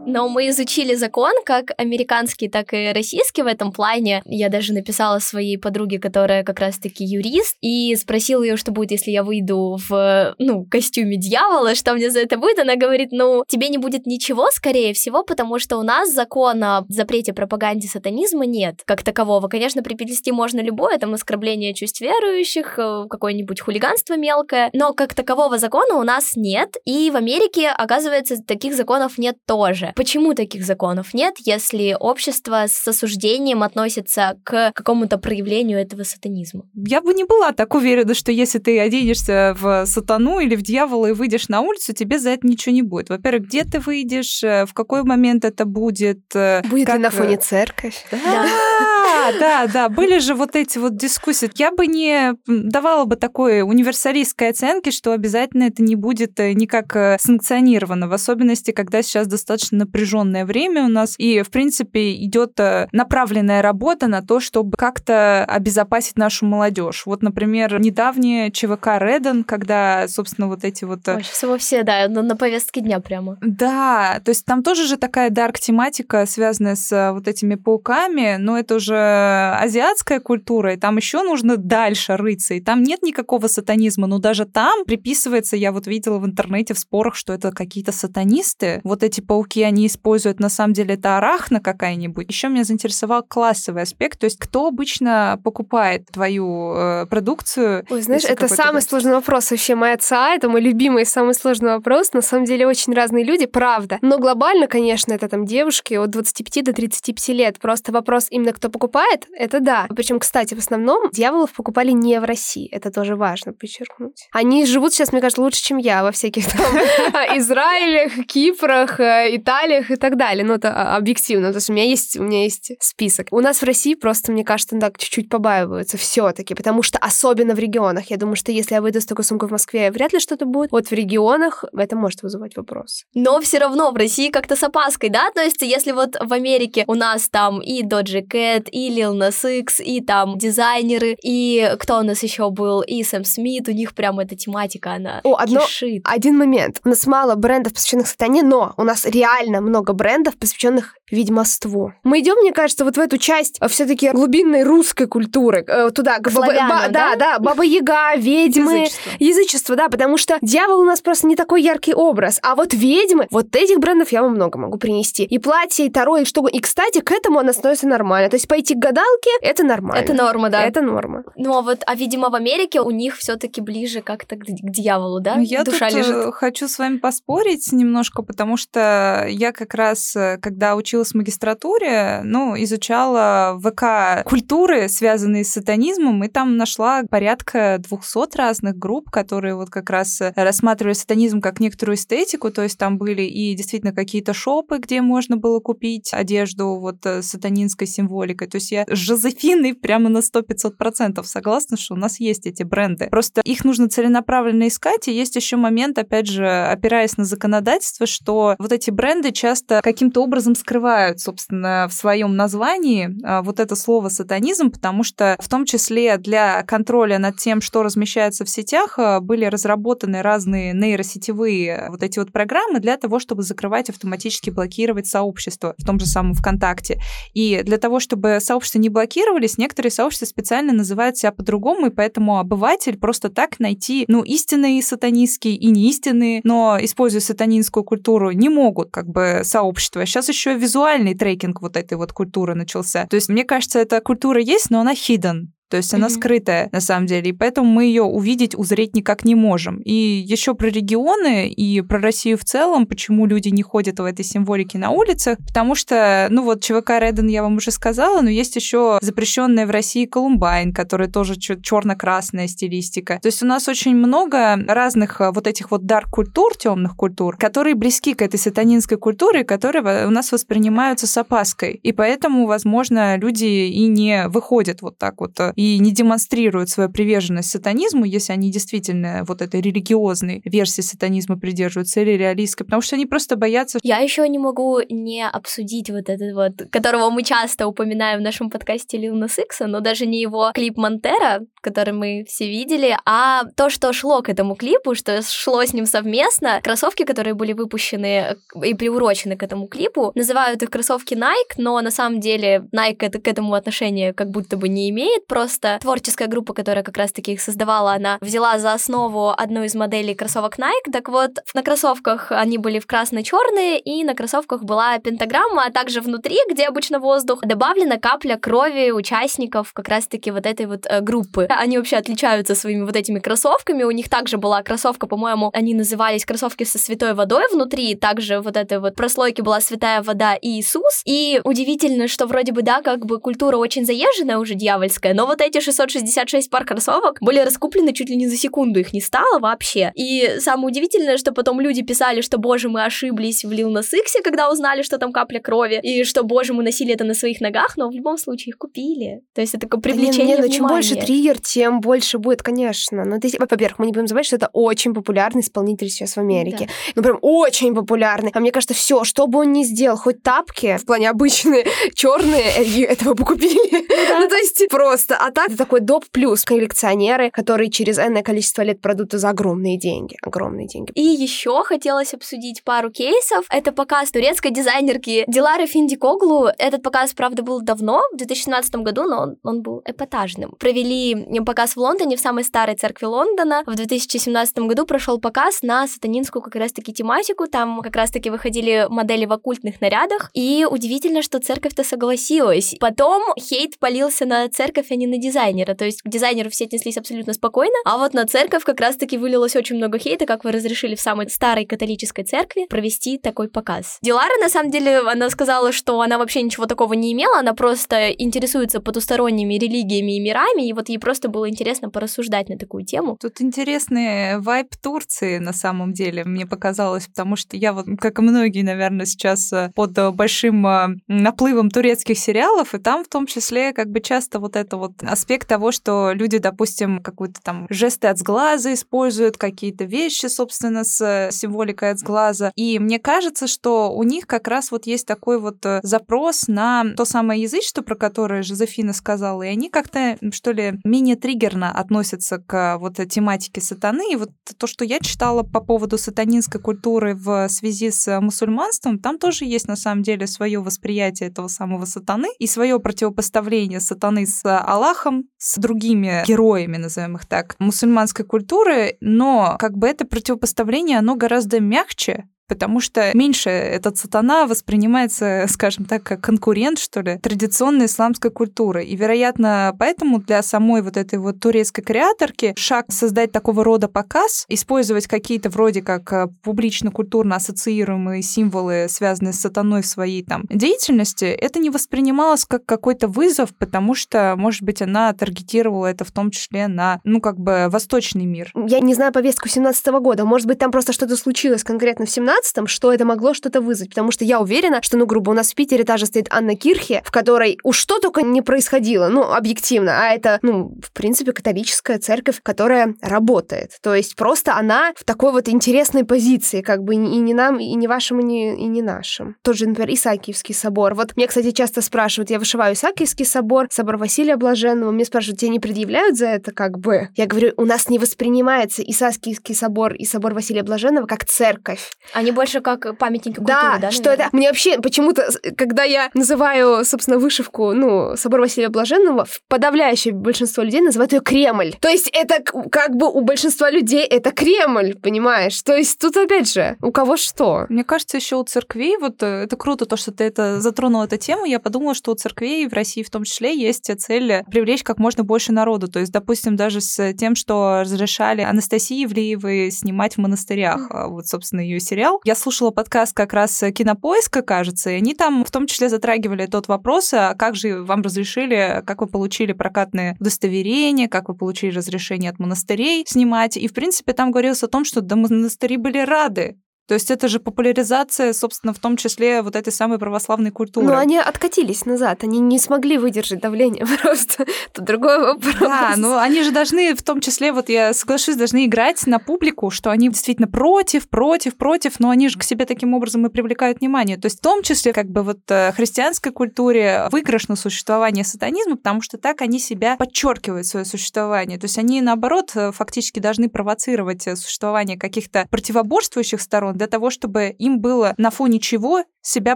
Но 0.06 0.28
мы 0.28 0.50
изучили 0.50 0.96
закон, 0.96 1.32
как 1.46 1.72
американский, 1.78 2.50
так 2.50 2.74
и 2.74 2.92
российский 2.94 3.42
в 3.42 3.48
этом 3.48 3.72
плане. 3.72 4.22
Я 4.26 4.50
даже 4.50 4.74
написала 4.74 5.20
своей 5.20 5.58
подруге, 5.58 6.00
которая 6.00 6.44
как 6.44 6.60
раз-таки 6.60 7.06
юрист, 7.06 7.58
и 7.62 7.96
спросила 7.96 8.44
ее, 8.44 8.58
что 8.58 8.72
будет, 8.72 8.92
если 8.92 9.12
я 9.12 9.24
выйду 9.24 9.78
в, 9.88 10.36
ну, 10.40 10.66
костюме 10.70 11.18
дьявола, 11.18 11.76
что 11.76 11.94
мне 11.94 12.10
за 12.10 12.20
это 12.20 12.38
будет. 12.38 12.60
Она 12.60 12.76
говорит, 12.76 13.10
ну, 13.12 13.44
тебе 13.48 13.70
не 13.70 13.78
будет 13.78 14.06
ничего, 14.06 14.50
скорее 14.52 14.94
всего, 14.94 15.24
потому 15.24 15.58
что 15.58 15.78
у 15.78 15.84
нас 15.84 16.12
закона 16.14 16.80
о 16.80 16.86
запрете 16.90 17.34
пропаганде 17.34 17.88
сатанизма 17.88 18.46
нет, 18.46 18.82
как 18.86 19.04
такового. 19.04 19.48
Конечно, 19.48 19.84
приплести 19.84 20.32
можно 20.32 20.60
любое, 20.60 20.98
там, 20.98 21.14
оскорбление 21.14 21.74
чувств 21.74 22.02
верующих, 22.02 22.78
э, 22.78 23.06
какое-нибудь 23.10 23.62
хулиганство 23.62 24.18
мелкое, 24.18 24.70
но 24.74 24.94
как 24.94 25.14
такового 25.14 25.58
закона 25.58 25.96
у 25.96 26.04
нас 26.04 26.34
нет, 26.36 26.76
и 26.86 27.10
в 27.10 27.16
Америке, 27.16 27.70
оказывается, 27.70 28.38
таких 28.46 28.76
законов 28.76 29.18
нет 29.18 29.38
тоже. 29.48 29.93
Почему 29.96 30.34
таких 30.34 30.66
законов 30.66 31.14
нет, 31.14 31.36
если 31.40 31.96
общество 32.00 32.66
с 32.68 32.88
осуждением 32.88 33.64
относится 33.64 34.38
к 34.44 34.72
какому-то 34.74 35.18
проявлению 35.18 35.80
этого 35.80 36.04
сатанизма? 36.04 36.66
Я 36.74 37.02
бы 37.02 37.14
не 37.14 37.24
была 37.24 37.52
так 37.52 37.74
уверена, 37.76 38.14
что 38.14 38.32
если 38.32 38.60
ты 38.60 38.80
оденешься 38.80 39.56
в 39.60 39.86
сатану 39.86 40.40
или 40.40 40.56
в 40.56 40.62
дьявола 40.62 41.08
и 41.08 41.12
выйдешь 41.12 41.50
на 41.50 41.62
улицу, 41.62 41.94
тебе 41.94 42.20
за 42.20 42.32
это 42.32 42.48
ничего 42.48 42.74
не 42.74 42.82
будет. 42.82 43.10
Во-первых, 43.10 43.48
где 43.48 43.64
ты 43.64 43.80
выйдешь, 43.80 44.44
э, 44.44 44.66
в 44.66 44.74
какой 44.74 45.04
момент 45.04 45.46
это 45.46 45.66
будет? 45.66 46.22
Э, 46.36 46.62
будет 46.70 46.88
как... 46.88 46.98
ли 46.98 47.04
на 47.04 47.10
фоне 47.10 47.38
церковь? 47.38 48.06
Да, 48.12 49.32
да, 49.40 49.68
да. 49.68 49.90
Были 49.90 50.20
же 50.20 50.34
вот 50.34 50.56
эти 50.56 50.78
вот 50.78 50.98
дискуссии. 50.98 51.50
Я 51.56 51.72
бы 51.72 51.88
не 51.88 52.34
давала 52.48 53.06
бы 53.06 53.16
такой 53.16 53.62
универсалистской 53.62 54.50
оценки, 54.50 54.92
что 54.92 55.14
обязательно 55.14 55.64
это 55.64 55.84
не 55.84 55.96
будет 55.96 56.40
э, 56.40 56.54
никак 56.54 57.20
санкционировано, 57.20 58.08
в 58.08 58.14
особенности, 58.14 58.72
когда 58.72 59.02
сейчас 59.02 59.28
достаточно 59.28 59.83
напряженное 59.84 60.46
время 60.46 60.86
у 60.86 60.88
нас, 60.88 61.16
и, 61.18 61.42
в 61.42 61.50
принципе, 61.50 62.14
идет 62.16 62.60
э, 62.60 62.88
направленная 62.92 63.62
работа 63.62 64.08
на 64.08 64.22
то, 64.22 64.40
чтобы 64.40 64.78
как-то 64.78 65.46
обезопасить 65.46 66.18
нашу 66.18 66.46
молодежь. 66.46 67.04
Вот, 67.06 67.22
например, 67.22 67.80
недавнее 67.80 68.52
ЧВК 68.52 69.00
Реден, 69.00 69.44
когда, 69.44 70.08
собственно, 70.08 70.48
вот 70.48 70.64
эти 70.64 70.86
вот... 70.86 71.08
Ой, 71.08 71.24
сейчас 71.24 71.44
его 71.44 71.58
все, 71.58 71.84
да, 71.84 72.08
на, 72.08 72.22
на 72.22 72.36
повестке 72.36 72.82
дня 72.82 73.00
прямо. 73.00 73.38
Да, 73.42 74.22
то 74.24 74.30
есть 74.30 74.46
там 74.46 74.64
тоже 74.64 74.88
же 74.88 74.98
такая 74.98 75.30
дарк-тематика, 75.30 76.26
связанная 76.26 76.76
с 76.76 76.92
э, 76.92 77.12
вот 77.12 77.28
этими 77.28 77.56
пауками, 77.56 78.38
но 78.38 78.58
это 78.58 78.76
уже 78.76 79.56
азиатская 79.60 80.20
культура, 80.20 80.74
и 80.74 80.78
там 80.78 80.98
еще 80.98 81.24
нужно 81.24 81.58
дальше 81.58 82.16
рыться, 82.16 82.54
и 82.54 82.62
там 82.62 82.84
нет 82.84 83.04
никакого 83.04 83.48
сатанизма, 83.48 84.08
но 84.08 84.20
даже 84.20 84.46
там 84.46 84.86
приписывается, 84.86 85.56
я 85.56 85.72
вот 85.72 85.88
видела 85.88 86.20
в 86.20 86.26
интернете 86.26 86.74
в 86.74 86.80
спорах, 86.80 87.16
что 87.16 87.34
это 87.34 87.52
какие-то 87.52 87.92
сатанисты, 87.92 88.82
вот 88.84 89.04
эти 89.04 89.22
пауки, 89.22 89.64
они 89.64 89.73
используют, 89.88 90.40
на 90.40 90.50
самом 90.50 90.74
деле 90.74 90.96
это 90.96 91.18
арахна 91.18 91.60
какая-нибудь. 91.60 92.30
Еще 92.30 92.50
меня 92.50 92.64
заинтересовал 92.64 93.24
классовый 93.24 93.84
аспект, 93.84 94.20
то 94.20 94.26
есть 94.26 94.40
кто 94.40 94.68
обычно 94.68 95.40
покупает 95.44 96.08
твою 96.12 96.74
э, 96.74 97.06
продукцию? 97.08 97.86
Ой, 97.90 98.02
знаешь, 98.02 98.24
это 98.26 98.48
самый 98.48 98.78
есть? 98.78 98.90
сложный 98.90 99.14
вопрос 99.14 99.52
вообще. 99.52 99.76
Моя 99.76 99.96
отца, 99.96 100.34
это 100.34 100.50
мой 100.50 100.62
любимый 100.62 101.06
самый 101.06 101.34
сложный 101.34 101.72
вопрос. 101.72 102.14
На 102.14 102.22
самом 102.22 102.46
деле 102.46 102.68
очень 102.68 102.94
разные 102.94 103.24
люди, 103.24 103.46
правда. 103.46 103.98
Но 104.02 104.18
глобально, 104.18 104.68
конечно, 104.68 105.14
это 105.14 105.28
там 105.28 105.46
девушки 105.46 105.94
от 105.96 106.10
25 106.10 106.66
до 106.66 106.74
35 106.74 107.30
лет. 107.30 107.60
Просто 107.60 107.92
вопрос 107.92 108.28
именно 108.30 108.54
кто 108.54 108.70
покупает, 108.70 109.28
это 109.38 109.60
да. 109.60 109.88
Причем, 109.96 110.20
кстати, 110.20 110.54
в 110.54 110.60
основном 110.60 111.10
дьяволов 111.12 111.52
покупали 111.54 111.92
не 111.92 112.20
в 112.20 112.24
России. 112.24 112.68
Это 112.72 112.92
тоже 112.92 113.16
важно 113.16 113.54
подчеркнуть. 113.54 114.28
Они 114.32 114.66
живут 114.66 114.94
сейчас, 114.94 115.12
мне 115.12 115.22
кажется, 115.22 115.42
лучше, 115.42 115.64
чем 115.64 115.78
я 115.78 116.04
во 116.04 116.12
всяких 116.12 116.46
там 116.52 116.62
Израилях, 117.38 118.26
Кипрах, 118.28 119.00
э, 119.00 119.36
Италии 119.36 119.63
Италиях 119.64 119.92
и 119.92 119.96
так 119.96 120.18
далее. 120.18 120.44
Ну, 120.44 120.54
это 120.56 120.70
а, 120.70 120.98
объективно, 120.98 121.52
то 121.52 121.58
есть 121.58 121.70
у 121.70 121.74
меня 121.74 121.86
есть, 121.86 122.18
у 122.18 122.24
меня 122.24 122.44
есть 122.44 122.72
список. 122.80 123.28
У 123.32 123.40
нас 123.40 123.62
в 123.62 123.64
России 123.64 123.96
просто, 123.96 124.32
мне 124.32 124.44
кажется, 124.44 124.78
так 124.80 124.98
чуть-чуть 124.98 125.30
побаиваются 125.30 125.98
все 125.98 126.32
таки 126.32 126.56
потому 126.56 126.84
что 126.84 126.98
особенно 126.98 127.56
в 127.56 127.60
регионах. 127.60 128.10
Я 128.10 128.18
думаю, 128.18 128.36
что 128.36 128.52
если 128.52 128.76
я 128.76 128.82
выйду 128.82 129.02
с 129.02 129.06
такой 129.06 129.24
сумкой 129.24 129.50
в 129.50 129.52
Москве, 129.52 129.92
вряд 129.92 130.14
ли 130.14 130.20
что-то 130.20 130.46
будет. 130.46 130.72
Вот 130.72 130.88
в 130.88 130.92
регионах 130.92 131.64
это 131.78 131.96
может 131.96 132.24
вызывать 132.24 132.56
вопрос. 132.58 133.06
Но 133.14 133.40
все 133.42 133.60
равно 133.60 133.92
в 133.92 133.96
России 133.96 134.30
как-то 134.30 134.56
с 134.56 134.64
опаской, 134.64 135.10
да? 135.10 135.30
Есть 135.36 135.62
если 135.62 135.92
вот 135.92 136.16
в 136.20 136.34
Америке 136.34 136.84
у 136.88 136.96
нас 136.96 137.30
там 137.30 137.62
и 137.62 137.84
Doja 137.84 138.26
Cat, 138.26 138.70
и 138.70 138.90
Lil 138.90 139.18
Nas 139.18 139.60
X, 139.60 139.80
и 139.80 140.02
там 140.02 140.38
дизайнеры, 140.38 141.18
и 141.24 141.76
кто 141.80 142.00
у 142.00 142.04
нас 142.04 142.24
еще 142.24 142.50
был, 142.50 142.82
и 142.82 143.04
Сэм 143.04 143.24
Смит, 143.24 143.68
у 143.68 143.72
них 143.72 143.94
прям 143.94 144.20
эта 144.20 144.36
тематика, 144.36 144.94
она 144.94 145.22
О, 145.24 145.36
одно, 145.36 145.62
кишит. 145.62 146.04
Один 146.06 146.38
момент. 146.38 146.82
У 146.84 146.90
нас 146.90 147.06
мало 147.06 147.36
брендов, 147.36 147.74
посвященных 147.74 148.08
сатане, 148.08 148.44
но 148.44 148.74
у 148.78 148.84
нас 148.84 149.06
реально 149.06 149.53
много 149.62 149.94
брендов, 149.94 150.38
посвященных 150.38 150.98
ведьмовству. 151.14 151.94
Мы 152.04 152.20
идем, 152.20 152.36
мне 152.42 152.52
кажется, 152.52 152.86
вот 152.86 152.98
в 152.98 153.00
эту 153.00 153.18
часть 153.18 153.58
а, 153.60 153.68
все-таки 153.68 154.12
глубинной 154.12 154.64
русской 154.64 155.08
культуры, 155.08 155.64
э, 155.68 155.92
туда, 155.92 156.20
к 156.20 156.32
баба, 156.32 156.54
ба, 156.54 156.88
да, 156.90 157.16
да, 157.16 157.40
Баба 157.40 157.64
Яга, 157.64 158.16
ведьмы, 158.16 158.82
язычество. 158.82 159.12
язычество, 159.20 159.76
да, 159.76 159.90
потому 159.90 160.18
что 160.18 160.38
дьявол 160.42 160.82
у 160.82 160.86
нас 160.86 161.02
просто 161.02 161.28
не 161.28 161.36
такой 161.36 161.62
яркий 161.62 161.94
образ, 161.94 162.40
а 162.42 162.56
вот 162.56 162.74
ведьмы, 162.74 163.28
вот 163.32 163.56
этих 163.56 163.80
брендов 163.80 164.12
я 164.12 164.22
вам 164.22 164.34
много 164.34 164.58
могу 164.58 164.78
принести. 164.78 165.24
И 165.24 165.40
платье, 165.40 165.86
и 165.86 165.90
таро, 165.90 166.18
и 166.18 166.26
что 166.26 166.48
И, 166.48 166.60
кстати, 166.60 167.00
к 167.00 167.12
этому 167.12 167.40
она 167.40 167.54
становится 167.54 167.88
нормально. 167.88 168.30
То 168.30 168.36
есть 168.36 168.48
пойти 168.48 168.76
к 168.76 168.78
гадалке— 168.78 169.30
это 169.42 169.64
нормально. 169.64 170.04
Это 170.04 170.14
норма, 170.14 170.50
да. 170.50 170.64
Это 170.64 170.82
норма. 170.82 171.24
Ну, 171.36 171.58
а 171.58 171.62
вот, 171.62 171.84
а, 171.86 171.96
видимо, 171.96 172.30
в 172.30 172.36
Америке 172.36 172.82
у 172.82 172.92
них 172.92 173.18
все 173.18 173.36
таки 173.36 173.62
ближе 173.62 174.02
как-то 174.02 174.36
к, 174.36 174.40
к 174.40 174.70
дьяволу, 174.70 175.20
да? 175.20 175.36
Ну, 175.36 175.42
я 175.42 175.64
Душа 175.64 175.90
тут 175.90 175.98
лежит. 175.98 176.16
Э, 176.16 176.32
хочу 176.32 176.68
с 176.68 176.80
вами 176.80 176.98
поспорить 176.98 177.72
немножко, 177.72 178.24
потому 178.24 178.58
что 178.58 179.26
я 179.30 179.52
как 179.52 179.74
раз, 179.74 180.16
э, 180.16 180.38
когда 180.42 180.76
училась 180.76 181.03
в 181.12 181.16
магистратуре, 181.16 182.22
ну, 182.24 182.56
изучала 182.64 183.60
ВК 183.62 184.28
культуры, 184.28 184.88
связанные 184.90 185.44
с 185.44 185.50
сатанизмом, 185.50 186.24
и 186.24 186.28
там 186.28 186.58
нашла 186.58 187.04
порядка 187.10 187.80
200 187.80 188.38
разных 188.38 188.78
групп, 188.78 189.10
которые 189.10 189.56
вот 189.56 189.70
как 189.70 189.90
раз 189.90 190.22
э, 190.22 190.34
рассматривали 190.36 190.94
сатанизм 190.94 191.42
как 191.42 191.60
некоторую 191.60 191.96
эстетику, 191.96 192.52
то 192.52 192.64
есть 192.64 192.78
там 192.78 192.98
были 192.98 193.24
и 193.24 193.54
действительно 193.56 193.94
какие-то 193.94 194.34
шопы, 194.34 194.78
где 194.78 195.02
можно 195.02 195.38
было 195.38 195.60
купить 195.60 196.14
одежду 196.14 196.76
вот 196.76 197.06
э, 197.06 197.22
с 197.22 197.28
сатанинской 197.28 197.88
символикой. 197.88 198.48
То 198.48 198.56
есть 198.56 198.72
я 198.72 198.86
с 198.88 198.98
Жозефиной 198.98 199.74
прямо 199.74 200.10
на 200.10 200.20
100-500% 200.20 201.24
согласна, 201.24 201.78
что 201.78 201.96
у 201.96 201.98
нас 201.98 202.20
есть 202.20 202.46
эти 202.46 202.64
бренды. 202.64 203.08
Просто 203.10 203.42
их 203.42 203.66
нужно 203.66 203.90
целенаправленно 203.90 204.68
искать, 204.68 205.08
и 205.08 205.12
есть 205.12 205.36
еще 205.36 205.58
момент, 205.58 205.98
опять 205.98 206.28
же, 206.28 206.48
опираясь 206.48 207.18
на 207.18 207.26
законодательство, 207.26 208.06
что 208.06 208.56
вот 208.60 208.72
эти 208.72 208.90
бренды 208.92 209.32
часто 209.32 209.82
каким-то 209.82 210.22
образом 210.22 210.56
скрывают, 210.56 210.83
собственно, 211.18 211.88
в 211.90 211.94
своем 211.94 212.36
названии 212.36 213.16
а, 213.24 213.42
вот 213.42 213.60
это 213.60 213.76
слово 213.76 214.10
сатанизм, 214.10 214.72
потому 214.72 215.04
что 215.04 215.36
в 215.40 215.48
том 215.48 215.66
числе 215.66 216.18
для 216.18 216.64
контроля 216.64 217.20
над 217.20 217.38
тем, 217.38 217.62
что 217.62 217.84
размещается 217.84 218.46
в 218.46 218.50
сетях, 218.50 218.98
а, 218.98 219.20
были 219.20 219.46
разработаны 219.46 220.22
разные 220.22 220.74
нейросетевые 220.74 221.88
вот 221.90 222.04
эти 222.04 222.20
вот 222.20 222.32
программы 222.32 222.80
для 222.80 222.98
того, 222.98 223.20
чтобы 223.20 223.44
закрывать 223.44 223.90
автоматически 223.90 224.50
блокировать 224.50 225.08
сообщество 225.08 225.76
в 225.78 225.86
том 225.86 226.00
же 226.00 226.06
самом 226.06 226.34
ВКонтакте. 226.34 227.00
И 227.34 227.62
для 227.64 227.78
того, 227.78 228.00
чтобы 228.00 228.40
сообщества 228.40 228.80
не 228.80 228.90
блокировались, 228.90 229.58
некоторые 229.58 229.92
сообщества 229.92 230.26
специально 230.26 230.74
называют 230.74 231.18
себя 231.18 231.32
по-другому, 231.32 231.88
и 231.88 231.90
поэтому 231.90 232.40
обыватель 232.40 232.98
просто 232.98 233.30
так 233.30 233.60
найти, 233.60 234.06
ну, 234.08 234.24
истинные 234.24 234.82
сатанистские 234.82 235.56
и 235.56 235.68
неистинные, 235.68 236.42
но 236.44 236.78
используя 236.82 237.22
сатанинскую 237.22 237.84
культуру, 237.84 238.32
не 238.32 238.50
могут 238.50 238.92
как 238.92 239.08
бы 239.08 239.42
сообщества. 239.44 240.06
Сейчас 240.06 240.30
еще 240.30 240.54
визуальный 240.74 241.14
трекинг 241.14 241.62
вот 241.62 241.78
этой 241.78 241.98
вот 241.98 242.14
культуры 242.14 242.56
начался. 242.56 243.06
То 243.06 243.16
есть, 243.16 243.30
мне 243.30 243.44
кажется, 243.44 243.80
эта 243.80 244.02
культура 244.02 244.42
есть, 244.42 244.72
но 244.72 244.82
она 244.82 244.94
hidden. 244.94 245.48
То 245.70 245.78
есть 245.78 245.94
она 245.94 246.08
mm-hmm. 246.08 246.10
скрытая 246.10 246.70
на 246.72 246.82
самом 246.82 247.08
деле, 247.08 247.30
и 247.30 247.34
поэтому 247.34 247.68
мы 247.68 247.86
ее 247.86 248.04
увидеть, 248.04 248.58
узреть 248.58 248.96
никак 248.96 249.26
не 249.26 249.36
можем. 249.36 249.80
И 249.82 249.94
еще 249.94 250.54
про 250.54 250.68
регионы 250.68 251.48
и 251.50 251.82
про 251.82 252.00
Россию 252.00 252.38
в 252.38 252.46
целом, 252.46 252.86
почему 252.86 253.26
люди 253.26 253.50
не 253.50 253.64
ходят 253.64 254.00
в 254.00 254.04
этой 254.04 254.24
символике 254.24 254.78
на 254.78 254.92
улицах, 254.92 255.38
потому 255.48 255.76
что, 255.76 256.28
ну 256.30 256.44
вот 256.44 256.62
ЧВК 256.62 256.92
Реден 257.00 257.28
я 257.28 257.44
вам 257.44 257.58
уже 257.58 257.72
сказала, 257.72 258.22
но 258.22 258.30
есть 258.30 258.56
еще 258.56 259.00
запрещенная 259.02 259.66
в 259.66 259.72
России 259.72 260.06
Колумбайн, 260.06 260.74
который 260.74 261.08
тоже 261.08 261.38
черно-красная 261.38 262.48
стилистика. 262.48 263.20
То 263.22 263.28
есть 263.28 263.42
у 263.42 263.46
нас 263.46 263.68
очень 263.68 263.96
много 263.96 264.58
разных 264.68 265.22
а, 265.22 265.32
вот 265.32 265.48
этих 265.48 265.72
вот 265.72 265.86
дарк-культур, 265.86 266.56
темных 266.56 266.96
культур, 266.96 267.38
которые 267.38 267.76
близки 267.76 268.14
к 268.14 268.22
этой 268.22 268.38
сатанинской 268.38 268.98
культуре, 268.98 269.44
которые 269.44 270.06
у 270.06 270.12
нас 270.12 270.32
воспринимаются 270.32 271.08
с 271.08 271.18
опаской. 271.18 271.74
И 271.74 271.92
поэтому, 271.92 272.46
возможно, 272.46 273.18
люди 273.18 273.46
и 273.46 273.88
не 273.88 274.28
выходят 274.28 274.82
вот 274.82 274.98
так 274.98 275.20
вот 275.20 275.40
а, 275.40 275.53
и 275.56 275.80
не 275.80 275.92
демонстрируют 275.92 276.70
свою 276.70 276.90
приверженность 276.90 277.50
сатанизму, 277.50 278.06
если 278.06 278.34
они 278.34 278.52
действительно 278.52 279.24
вот 279.28 279.42
этой 279.42 279.62
религиозной 279.62 280.42
версии 280.46 280.82
сатанизма 280.82 281.38
придерживаются 281.38 282.02
или 282.02 282.12
реалистской, 282.12 282.66
потому 282.66 282.82
что 282.82 282.96
они 282.96 283.06
просто 283.06 283.36
боятся. 283.36 283.80
Я 283.84 284.00
еще 284.00 284.28
не 284.28 284.40
могу 284.40 284.80
не 284.90 285.28
обсудить 285.28 285.90
вот 285.90 286.10
этот 286.10 286.34
вот, 286.34 286.70
которого 286.72 287.10
мы 287.10 287.24
часто 287.24 287.68
упоминаем 287.68 288.20
в 288.20 288.24
нашем 288.24 288.50
подкасте 288.50 288.98
Лил 288.98 289.16
Нас 289.16 289.38
Икса, 289.40 289.68
но 289.68 289.80
даже 289.80 290.06
не 290.06 290.22
его 290.22 290.52
клип 290.54 290.78
Монтера, 290.78 291.42
который 291.62 291.94
мы 291.94 292.26
все 292.28 292.48
видели, 292.48 292.98
а 293.06 293.44
то, 293.56 293.70
что 293.70 293.94
шло 293.94 294.22
к 294.22 294.30
этому 294.30 294.56
клипу, 294.56 294.96
что 294.96 295.22
шло 295.22 295.64
с 295.64 295.74
ним 295.74 295.86
совместно, 295.86 296.60
кроссовки, 296.64 297.04
которые 297.04 297.34
были 297.34 297.54
выпущены 297.54 298.38
и 298.64 298.74
приурочены 298.74 299.38
к 299.38 299.44
этому 299.44 299.68
клипу, 299.68 300.12
называют 300.16 300.62
их 300.64 300.70
кроссовки 300.70 301.14
Nike, 301.14 301.56
но 301.58 301.80
на 301.82 301.92
самом 301.92 302.20
деле 302.20 302.68
Nike 302.76 302.98
это, 303.00 303.20
к 303.20 303.28
этому 303.28 303.54
отношения 303.54 304.14
как 304.14 304.30
будто 304.30 304.58
бы 304.58 304.68
не 304.70 304.90
имеет, 304.90 305.28
просто 305.28 305.43
творческая 305.80 306.28
группа, 306.28 306.54
которая 306.54 306.84
как 306.84 306.98
раз-таки 306.98 307.34
их 307.34 307.42
создавала, 307.42 307.94
она 307.94 308.18
взяла 308.22 308.58
за 308.60 308.74
основу 308.74 309.30
одну 309.30 309.64
из 309.64 309.76
моделей 309.76 310.16
кроссовок 310.16 310.58
Nike, 310.58 310.92
так 310.92 311.10
вот, 311.10 311.32
на 311.54 311.64
кроссовках 311.64 312.32
они 312.32 312.58
были 312.58 312.80
в 312.80 312.88
красно-черные, 312.88 313.80
и 313.80 314.04
на 314.04 314.16
кроссовках 314.16 314.64
была 314.64 314.98
пентаграмма, 315.00 315.66
а 315.66 315.72
также 315.72 316.02
внутри, 316.02 316.38
где 316.50 316.66
обычно 316.66 317.00
воздух, 317.00 317.42
добавлена 317.42 317.98
капля 317.98 318.38
крови 318.38 318.92
участников 318.92 319.74
как 319.74 319.88
раз-таки 319.88 320.32
вот 320.32 320.46
этой 320.46 320.66
вот 320.66 320.86
э, 320.86 321.02
группы. 321.02 321.48
Они 321.50 321.78
вообще 321.78 321.98
отличаются 321.98 322.56
своими 322.56 322.84
вот 322.84 322.96
этими 322.96 323.20
кроссовками, 323.20 323.84
у 323.84 323.92
них 323.92 324.10
также 324.10 324.38
была 324.38 324.64
кроссовка, 324.64 325.08
по-моему, 325.08 325.50
они 325.54 325.74
назывались 325.74 326.26
кроссовки 326.26 326.64
со 326.64 326.78
святой 326.80 327.14
водой 327.14 327.44
внутри, 327.52 327.96
также 327.96 328.40
вот 328.40 328.58
этой 328.58 328.80
вот 328.80 328.96
прослойки 328.96 329.42
была 329.42 329.60
святая 329.62 330.02
вода 330.02 330.36
и 330.36 330.60
Иисус, 330.60 331.02
и 331.06 331.42
удивительно, 331.44 332.08
что 332.08 332.26
вроде 332.26 332.52
бы, 332.52 332.62
да, 332.62 332.82
как 332.82 333.06
бы 333.06 333.20
культура 333.20 333.58
очень 333.58 333.86
заезженная 333.86 334.38
уже 334.38 334.54
дьявольская, 334.54 335.14
но 335.14 335.26
вот 335.34 335.42
эти 335.42 335.60
666 335.60 336.50
пар 336.50 336.64
кроссовок 336.64 337.18
были 337.20 337.40
раскуплены 337.40 337.92
чуть 337.94 338.10
ли 338.10 338.16
не 338.16 338.28
за 338.28 338.38
секунду, 338.38 338.80
их 338.80 338.94
не 338.94 339.02
стало 339.02 339.40
вообще. 339.40 339.92
И 339.96 340.38
самое 340.40 340.68
удивительное, 340.68 341.18
что 341.18 341.32
потом 341.32 341.60
люди 341.60 341.82
писали, 341.82 342.22
что, 342.22 342.38
боже, 342.38 342.70
мы 342.70 342.86
ошиблись 342.86 343.44
в 343.44 343.52
Лил 343.52 343.72
Нас 343.72 343.92
Иксе, 343.94 344.22
когда 344.22 344.52
узнали, 344.52 344.84
что 344.84 345.00
там 345.00 345.12
капля 345.12 345.40
крови, 345.40 345.80
и 345.82 346.04
что, 346.04 346.24
боже, 346.24 346.54
мы 346.54 346.64
носили 346.64 346.94
это 346.94 347.04
на 347.04 347.16
своих 347.16 347.42
ногах, 347.42 347.78
но 347.78 347.90
в 347.90 347.94
любом 347.94 348.18
случае 348.18 348.52
их 348.52 348.58
купили. 348.60 349.22
То 349.34 349.42
есть 349.42 349.56
это 349.56 349.68
такое 349.68 349.82
привлечение 349.82 350.38
да 350.38 350.44
не, 350.44 350.50
не, 350.50 350.54
ну, 350.54 350.54
чем 350.54 350.68
больше 350.68 350.96
триггер, 350.96 351.40
тем 351.40 351.82
больше 351.82 352.20
будет, 352.20 352.44
конечно. 352.44 353.04
Но, 353.04 353.18
во-первых, 353.40 353.80
мы 353.80 353.88
не 353.88 353.92
будем 353.92 354.08
забывать, 354.08 354.28
что 354.28 354.36
это 354.36 354.50
очень 354.54 354.94
популярный 354.94 355.42
исполнитель 355.42 355.90
сейчас 355.90 356.14
в 356.16 356.20
Америке. 356.20 356.68
Да. 356.68 356.94
Ну, 356.96 357.02
прям 357.02 357.18
очень 357.22 357.74
популярный. 357.74 358.32
А 358.36 358.40
мне 358.40 358.52
кажется, 358.52 358.76
все, 358.76 359.04
что 359.04 359.26
бы 359.26 359.40
он 359.40 359.52
ни 359.52 359.64
сделал, 359.64 359.98
хоть 359.98 360.22
тапки, 360.22 360.78
в 360.78 360.86
плане 360.86 361.10
обычные, 361.10 361.66
черные, 361.96 362.84
этого 362.86 363.16
бы 363.16 363.26
купили. 363.26 363.88
Ну, 364.20 364.28
то 364.28 364.36
есть 364.36 364.68
просто. 364.70 365.18
А 365.24 365.32
так, 365.32 365.56
такой 365.56 365.80
доп 365.80 366.04
плюс 366.12 366.44
коллекционеры, 366.44 367.32
которые 367.32 367.70
через 367.70 367.98
энное 367.98 368.24
количество 368.24 368.62
лет 368.62 368.82
продадут 368.82 369.14
за 369.14 369.30
огромные 369.30 369.78
деньги. 369.78 370.18
Огромные 370.22 370.68
деньги. 370.68 370.92
И 370.96 371.02
еще 371.02 371.64
хотелось 371.64 372.14
обсудить 372.14 372.62
пару 372.66 372.92
кейсов. 372.92 373.46
Это 373.50 373.72
показ 373.72 374.12
турецкой 374.12 374.52
дизайнерки 374.52 375.24
Дилары 375.30 375.66
Финдикоглу. 375.66 376.50
Этот 376.58 376.84
показ, 376.84 377.14
правда, 377.14 377.42
был 377.42 377.62
давно, 377.62 378.02
в 378.12 378.18
2017 378.18 378.76
году, 378.76 379.04
но 379.06 379.22
он, 379.22 379.38
он 379.44 379.62
был 379.62 379.82
эпатажным. 379.86 380.56
Провели 380.60 381.40
показ 381.46 381.78
в 381.78 381.80
Лондоне, 381.80 382.18
в 382.18 382.20
самой 382.20 382.44
старой 382.44 382.76
церкви 382.76 383.06
Лондона. 383.06 383.64
В 383.66 383.76
2017 383.76 384.58
году 384.60 384.86
прошел 384.86 385.22
показ 385.22 385.62
на 385.62 385.88
сатанинскую 385.88 386.42
как 386.42 386.56
раз-таки 386.56 386.92
тематику. 386.92 387.48
Там 387.48 387.82
как 387.82 387.96
раз-таки 387.96 388.30
выходили 388.30 388.88
модели 388.90 389.24
в 389.26 389.32
оккультных 389.32 389.80
нарядах. 389.80 390.32
И 390.34 390.68
удивительно, 390.70 391.22
что 391.22 391.40
церковь-то 391.40 391.86
согласилась. 391.86 392.76
Потом 392.82 393.24
хейт 393.40 393.80
полился 393.80 394.26
на 394.26 394.50
церковь, 394.50 394.88
а 394.90 394.96
не 394.96 395.13
на 395.13 395.13
дизайнера. 395.18 395.74
То 395.76 395.86
есть 395.86 396.02
к 396.02 396.10
дизайнеру 396.10 396.50
все 396.50 396.66
отнеслись 396.66 396.98
абсолютно 396.98 397.34
спокойно, 397.34 397.76
а 397.86 397.98
вот 397.98 398.14
на 398.14 398.26
церковь 398.26 398.64
как 398.64 398.80
раз-таки 398.80 399.18
вылилось 399.18 399.56
очень 399.56 399.78
много 399.78 399.98
хейта, 399.98 400.26
как 400.26 400.44
вы 400.44 400.52
разрешили 400.52 400.96
в 400.96 401.02
самой 401.02 401.30
старой 401.30 401.66
католической 401.66 402.24
церкви 402.24 402.66
провести 402.70 403.18
такой 403.18 403.50
показ. 403.50 403.98
Дилара, 404.02 404.34
на 404.42 404.50
самом 404.50 404.72
деле, 404.72 405.00
она 405.00 405.30
сказала, 405.30 405.72
что 405.72 406.02
она 406.02 406.18
вообще 406.18 406.42
ничего 406.42 406.66
такого 406.66 406.94
не 406.94 407.14
имела, 407.14 407.40
она 407.40 407.54
просто 407.54 408.10
интересуется 408.12 408.80
потусторонними 408.80 409.56
религиями 409.56 410.18
и 410.18 410.20
мирами, 410.20 410.68
и 410.68 410.74
вот 410.74 410.90
ей 410.90 410.98
просто 410.98 411.30
было 411.30 411.50
интересно 411.50 411.90
порассуждать 411.90 412.50
на 412.50 412.58
такую 412.58 412.86
тему. 412.86 413.18
Тут 413.22 413.42
интересный 413.42 414.40
вайп 414.40 414.76
Турции, 414.82 415.38
на 415.38 415.54
самом 415.54 415.94
деле, 415.94 416.24
мне 416.24 416.46
показалось, 416.46 417.08
потому 417.08 417.36
что 417.36 417.58
я 417.58 417.74
вот, 417.74 417.86
как 418.00 418.20
и 418.20 418.22
многие, 418.22 418.64
наверное, 418.64 419.06
сейчас 419.06 419.52
э, 419.54 419.72
под 419.76 420.16
большим 420.16 420.66
э, 420.66 420.88
наплывом 421.08 421.70
турецких 421.70 422.18
сериалов, 422.18 422.74
и 422.74 422.80
там 422.80 423.04
в 423.04 423.08
том 423.08 423.28
числе 423.28 423.74
как 423.74 423.90
бы 423.90 424.02
часто 424.02 424.40
вот 424.40 424.56
это 424.56 424.78
вот 424.78 425.03
аспект 425.08 425.48
того, 425.48 425.72
что 425.72 426.12
люди, 426.14 426.38
допустим, 426.38 427.02
какую-то 427.02 427.42
там 427.42 427.68
жесты 427.70 428.08
от 428.08 428.20
сглаза 428.20 428.74
используют, 428.74 429.38
какие-то 429.38 429.86
вещи, 429.86 430.28
собственно, 430.28 430.84
с 430.84 431.30
символикой 431.32 431.92
от 431.92 432.00
сглаза. 432.00 432.52
И 432.56 432.80
мне 432.80 433.00
кажется, 433.00 433.48
что 433.48 433.92
у 433.92 434.04
них 434.04 434.28
как 434.28 434.48
раз 434.48 434.72
вот 434.72 434.86
есть 434.86 435.08
такой 435.08 435.40
вот 435.40 435.66
э, 435.66 435.80
запрос 435.84 436.48
на 436.48 436.86
то 436.96 437.06
самое 437.06 437.42
язычество, 437.42 437.82
про 437.82 437.96
которое 437.96 438.44
Жозефина 438.44 438.94
сказала, 438.94 439.44
и 439.44 439.48
они 439.48 439.70
как-то, 439.70 440.18
что 440.32 440.52
ли, 440.52 440.80
менее 440.84 441.16
триггерно 441.16 441.72
относятся 441.72 442.38
к 442.40 442.78
вот 442.78 442.96
тематике 443.10 443.62
сатаны. 443.62 444.14
И 444.14 444.16
вот 444.16 444.30
то, 444.58 444.68
что 444.68 444.86
я 444.86 445.00
читала 445.00 445.44
по 445.44 445.62
поводу 445.62 445.98
сатанинской 445.98 446.62
культуры 446.62 447.16
в 447.16 447.48
связи 447.50 447.92
с 447.92 448.20
мусульманством, 448.20 449.00
там 449.00 449.18
тоже 449.18 449.46
есть 449.46 449.68
на 449.68 449.76
самом 449.76 450.04
деле 450.04 450.28
свое 450.28 450.60
восприятие 450.60 451.30
этого 451.30 451.48
самого 451.48 451.86
сатаны 451.86 452.30
и 452.40 452.48
свое 452.48 452.80
противопоставление 452.80 453.80
сатаны 453.80 454.26
с 454.26 454.42
Аллахом, 454.44 454.93
с 455.38 455.58
другими 455.58 456.24
героями, 456.28 456.78
назовем 456.78 457.16
их 457.16 457.26
так, 457.26 457.56
мусульманской 457.60 458.26
культуры, 458.26 458.98
но 459.02 459.56
как 459.60 459.78
бы 459.78 459.88
это 459.88 460.06
противопоставление, 460.06 461.00
оно 461.00 461.16
гораздо 461.16 461.60
мягче, 461.60 462.26
потому 462.48 462.80
что 462.80 463.12
меньше 463.14 463.50
этот 463.50 463.98
сатана 463.98 464.46
воспринимается, 464.48 465.46
скажем 465.50 465.86
так, 465.86 466.04
как 466.04 466.22
конкурент, 466.22 466.80
что 466.80 467.02
ли, 467.02 467.18
традиционной 467.18 467.86
исламской 467.86 468.32
культуры. 468.32 468.84
И, 468.84 468.96
вероятно, 468.96 469.76
поэтому 469.78 470.20
для 470.20 470.42
самой 470.44 470.82
вот 470.82 470.98
этой 470.98 471.20
вот 471.20 471.40
турецкой 471.40 471.82
креаторки 471.82 472.54
шаг 472.58 472.86
создать 472.90 473.32
такого 473.32 473.64
рода 473.64 473.88
показ, 473.88 474.46
использовать 474.50 475.08
какие-то 475.08 475.50
вроде 475.50 475.82
как 475.82 476.12
э, 476.14 476.28
публично-культурно 476.44 477.36
ассоциируемые 477.36 478.22
символы, 478.22 478.88
связанные 478.90 479.34
с 479.34 479.40
сатаной 479.40 479.82
в 479.82 479.88
своей 479.88 480.24
там 480.24 480.44
деятельности, 480.50 481.26
это 481.26 481.60
не 481.60 481.70
воспринималось 481.70 482.46
как 482.46 482.66
какой-то 482.66 483.08
вызов, 483.08 483.56
потому 483.58 483.96
что, 483.96 484.36
может 484.38 484.64
быть, 484.64 484.82
она 484.82 485.14
таргетировала 485.14 485.88
это 485.88 486.06
в 486.06 486.12
том 486.12 486.32
числе 486.32 486.68
на, 486.68 487.00
ну, 487.04 487.22
как 487.22 487.40
бы, 487.40 487.68
восточный 487.70 488.26
мир. 488.26 488.52
Я 488.56 488.80
не 488.80 488.94
знаю 488.94 489.12
повестку 489.12 489.48
17 489.50 489.86
года. 490.02 490.26
Может 490.26 490.48
быть, 490.48 490.60
там 490.60 490.72
просто 490.72 490.94
что-то 490.94 491.16
случилось 491.18 491.64
конкретно 491.64 492.06
в 492.06 492.10
17 492.10 492.33
2017 492.42 492.70
что 492.70 492.92
это 492.92 493.06
могло 493.06 493.34
что-то 493.34 493.62
вызвать, 493.62 493.90
потому 493.90 494.12
что 494.12 494.26
я 494.26 494.40
уверена, 494.40 494.82
что, 494.82 494.98
ну, 494.98 495.06
грубо, 495.06 495.32
у 495.32 495.34
нас 495.34 495.52
в 495.52 495.56
Питере 495.56 495.84
та 495.84 495.98
же 495.98 496.06
стоит 496.06 496.28
Анна 496.30 496.56
Кирхе, 496.56 497.02
в 497.06 497.12
которой 497.12 497.60
уж 497.64 497.78
что 497.78 498.00
только 498.00 498.22
не 498.22 498.42
происходило, 498.42 499.10
ну, 499.10 499.24
объективно, 499.24 500.08
а 500.08 500.14
это, 500.14 500.40
ну, 500.42 500.74
в 500.82 500.92
принципе, 500.94 501.34
католическая 501.34 502.00
церковь, 502.00 502.40
которая 502.42 502.96
работает. 503.02 503.78
То 503.82 503.94
есть 503.94 504.16
просто 504.16 504.56
она 504.56 504.94
в 504.96 505.04
такой 505.04 505.32
вот 505.32 505.50
интересной 505.50 506.06
позиции, 506.06 506.62
как 506.62 506.84
бы 506.84 506.96
и 506.96 506.98
не 506.98 507.34
нам, 507.34 507.60
и 507.60 507.74
не 507.76 507.88
вашим, 507.88 508.20
и 508.22 508.24
не, 508.24 508.56
и 508.56 508.66
не 508.66 508.82
нашим. 508.82 509.36
Тот 509.42 509.58
же, 509.58 509.68
например, 509.68 509.94
Исаакиевский 509.94 510.56
собор. 510.56 510.94
Вот 510.94 511.16
мне, 511.18 511.28
кстати, 511.28 511.52
часто 511.52 511.82
спрашивают, 511.82 512.30
я 512.30 512.40
вышиваю 512.40 512.74
Исаакиевский 512.74 513.26
собор, 513.26 513.68
собор 513.70 513.98
Василия 513.98 514.38
Блаженного, 514.38 514.92
мне 514.92 515.06
спрашивают, 515.06 515.40
тебе 515.40 515.50
не 515.50 515.60
предъявляют 515.60 516.18
за 516.18 516.28
это 516.28 516.52
как 516.52 516.80
бы? 516.80 517.10
Я 517.16 517.26
говорю, 517.26 517.52
у 517.58 517.66
нас 517.66 517.90
не 517.90 518.00
воспринимается 518.00 518.82
Исаакиевский 518.82 519.56
собор 519.56 519.94
и 519.94 520.06
собор 520.06 520.34
Василия 520.34 520.64
Блаженного 520.64 521.06
как 521.06 521.26
церковь. 521.26 521.92
Они 522.24 522.32
больше 522.32 522.62
как 522.62 522.98
памятник 522.98 523.36
культуры, 523.36 523.58
да? 523.58 523.78
Да, 523.80 523.92
что 523.92 524.10
это... 524.10 524.30
Мне 524.32 524.48
вообще 524.48 524.80
почему-то, 524.80 525.28
когда 525.58 525.84
я 525.84 526.10
называю, 526.14 526.86
собственно, 526.86 527.18
вышивку, 527.18 527.74
ну, 527.74 528.16
собор 528.16 528.40
Василия 528.40 528.70
Блаженного, 528.70 529.28
подавляющее 529.50 530.14
большинство 530.14 530.64
людей 530.64 530.80
называют 530.80 531.12
ее 531.12 531.20
Кремль. 531.20 531.76
То 531.82 531.90
есть 531.90 532.10
это 532.14 532.42
как 532.70 532.96
бы 532.96 533.10
у 533.12 533.22
большинства 533.22 533.70
людей 533.70 534.06
это 534.06 534.32
Кремль, 534.32 534.96
понимаешь? 534.96 535.62
То 535.64 535.76
есть 535.76 536.00
тут 536.00 536.16
опять 536.16 536.52
же, 536.52 536.78
у 536.82 536.92
кого 536.92 537.18
что? 537.18 537.66
Мне 537.68 537.84
кажется, 537.84 538.16
еще 538.16 538.38
у 538.38 538.44
церквей, 538.44 538.96
вот 538.98 539.22
э, 539.22 539.44
это 539.44 539.58
круто, 539.58 539.86
то, 539.86 539.98
что 539.98 540.12
ты 540.14 540.24
это 540.24 540.62
затронул 540.62 541.04
эту 541.04 541.18
тему, 541.18 541.44
я 541.44 541.60
подумала, 541.60 541.94
что 541.94 542.12
у 542.12 542.16
церквей 542.16 542.68
в 542.68 542.74
России 542.74 543.04
в 543.04 543.10
том 543.10 543.26
числе 543.26 543.54
есть 543.58 543.92
цель 544.00 544.44
привлечь 544.50 544.84
как 544.84 544.98
можно 544.98 545.26
больше 545.26 545.52
народу. 545.52 545.90
То 545.90 546.00
есть, 546.00 546.14
допустим, 546.14 546.56
даже 546.56 546.80
с 546.80 547.14
тем, 547.14 547.36
что 547.36 547.82
разрешали 547.82 548.42
Анастасии 548.42 549.04
Ивлеевой 549.04 549.72
снимать 549.72 550.16
в 550.16 550.18
монастырях, 550.20 550.90
mm. 550.90 551.08
вот, 551.08 551.28
собственно, 551.28 551.60
ее 551.60 551.80
сериал, 551.80 552.13
я 552.24 552.36
слушала 552.36 552.72
подкаст 552.72 553.14
как 553.14 553.34
раз 553.34 553.64
Кинопоиска, 553.76 554.42
кажется, 554.42 554.92
и 554.92 554.96
они 554.96 555.14
там 555.14 555.46
в 555.46 555.52
том 555.52 555.68
числе 555.68 555.90
затрагивали 555.90 556.46
тот 556.46 556.68
вопрос, 556.68 557.14
а 557.14 557.34
как 557.36 557.56
же 557.56 557.84
вам 557.84 558.02
разрешили, 558.02 558.84
как 558.86 559.02
вы 559.02 559.08
получили 559.08 559.54
прокатные 559.54 560.16
удостоверения, 560.20 561.08
как 561.08 561.30
вы 561.30 561.36
получили 561.36 561.76
разрешение 561.76 562.32
от 562.32 562.40
монастырей 562.40 563.06
снимать. 563.08 563.58
И, 563.58 563.68
в 563.68 563.74
принципе, 563.74 564.14
там 564.14 564.32
говорилось 564.32 564.64
о 564.64 564.68
том, 564.68 564.86
что 564.86 565.02
да, 565.02 565.16
монастыри 565.16 565.78
были 565.78 566.00
рады 566.00 566.58
То 566.88 566.96
есть 566.96 567.12
это 567.12 567.28
же 567.28 567.40
популяризация, 567.40 568.34
собственно, 568.34 568.74
в 568.74 568.80
том 568.80 568.98
числе 568.98 569.42
вот 569.42 569.56
этой 569.56 569.72
самой 569.72 570.00
православной 570.00 570.52
культуры. 570.52 570.86
Но 570.88 570.98
они 570.98 571.18
откатились 571.18 571.86
назад, 571.86 572.24
они 572.24 572.40
не 572.40 572.60
смогли 572.60 572.98
выдержать 572.98 573.40
давление 573.40 573.86
просто. 574.02 574.46
Это 574.72 574.82
другой 574.82 575.20
вопрос. 575.20 575.56
Да, 575.60 575.94
но 575.98 576.18
они 576.18 576.44
же 576.44 576.52
должны, 576.52 576.94
в 576.94 577.02
том 577.02 577.22
числе, 577.22 577.54
вот 577.54 577.70
я 577.70 577.94
соглашусь, 577.94 578.36
должны 578.36 578.66
играть 578.66 579.06
на 579.08 579.20
публику, 579.20 579.70
что 579.70 579.92
они 579.92 580.10
действительно 580.10 580.48
против, 580.48 581.08
против, 581.10 581.56
против, 581.56 582.00
но 582.00 582.10
они 582.10 582.28
же 582.28 582.38
к 582.38 582.44
себе 582.44 582.66
таким 582.66 582.94
образом 582.94 583.26
и 583.26 583.30
привлекают 583.30 583.80
внимание. 583.80 584.18
То 584.18 584.26
есть 584.26 584.40
в 584.40 584.42
том 584.42 584.62
числе 584.62 584.92
как 584.92 585.08
бы 585.10 585.24
вот 585.24 585.40
э, 585.50 585.72
христианской 585.72 586.32
культуре 586.32 587.08
выигрышно 587.12 587.56
существование 587.56 588.26
сатанизма, 588.26 588.76
потому 588.76 589.02
что 589.02 589.18
так 589.18 589.42
они 589.42 589.60
себя 589.60 589.96
подчеркивают 589.96 590.68
свое 590.68 590.86
существование. 590.86 591.58
То 591.58 591.66
есть 591.66 591.78
они, 591.78 592.02
наоборот, 592.02 592.52
э, 592.56 592.72
фактически 592.74 593.20
должны 593.20 593.48
провоцировать 593.50 594.28
э, 594.28 594.36
существование 594.36 594.98
каких-то 594.98 595.48
противоборствующих 595.50 596.42
сторон, 596.42 596.73
для 596.74 596.88
того, 596.88 597.10
чтобы 597.10 597.50
им 597.58 597.80
было 597.80 598.14
на 598.18 598.30
фоне 598.30 598.60
чего 598.60 599.04
себя 599.24 599.56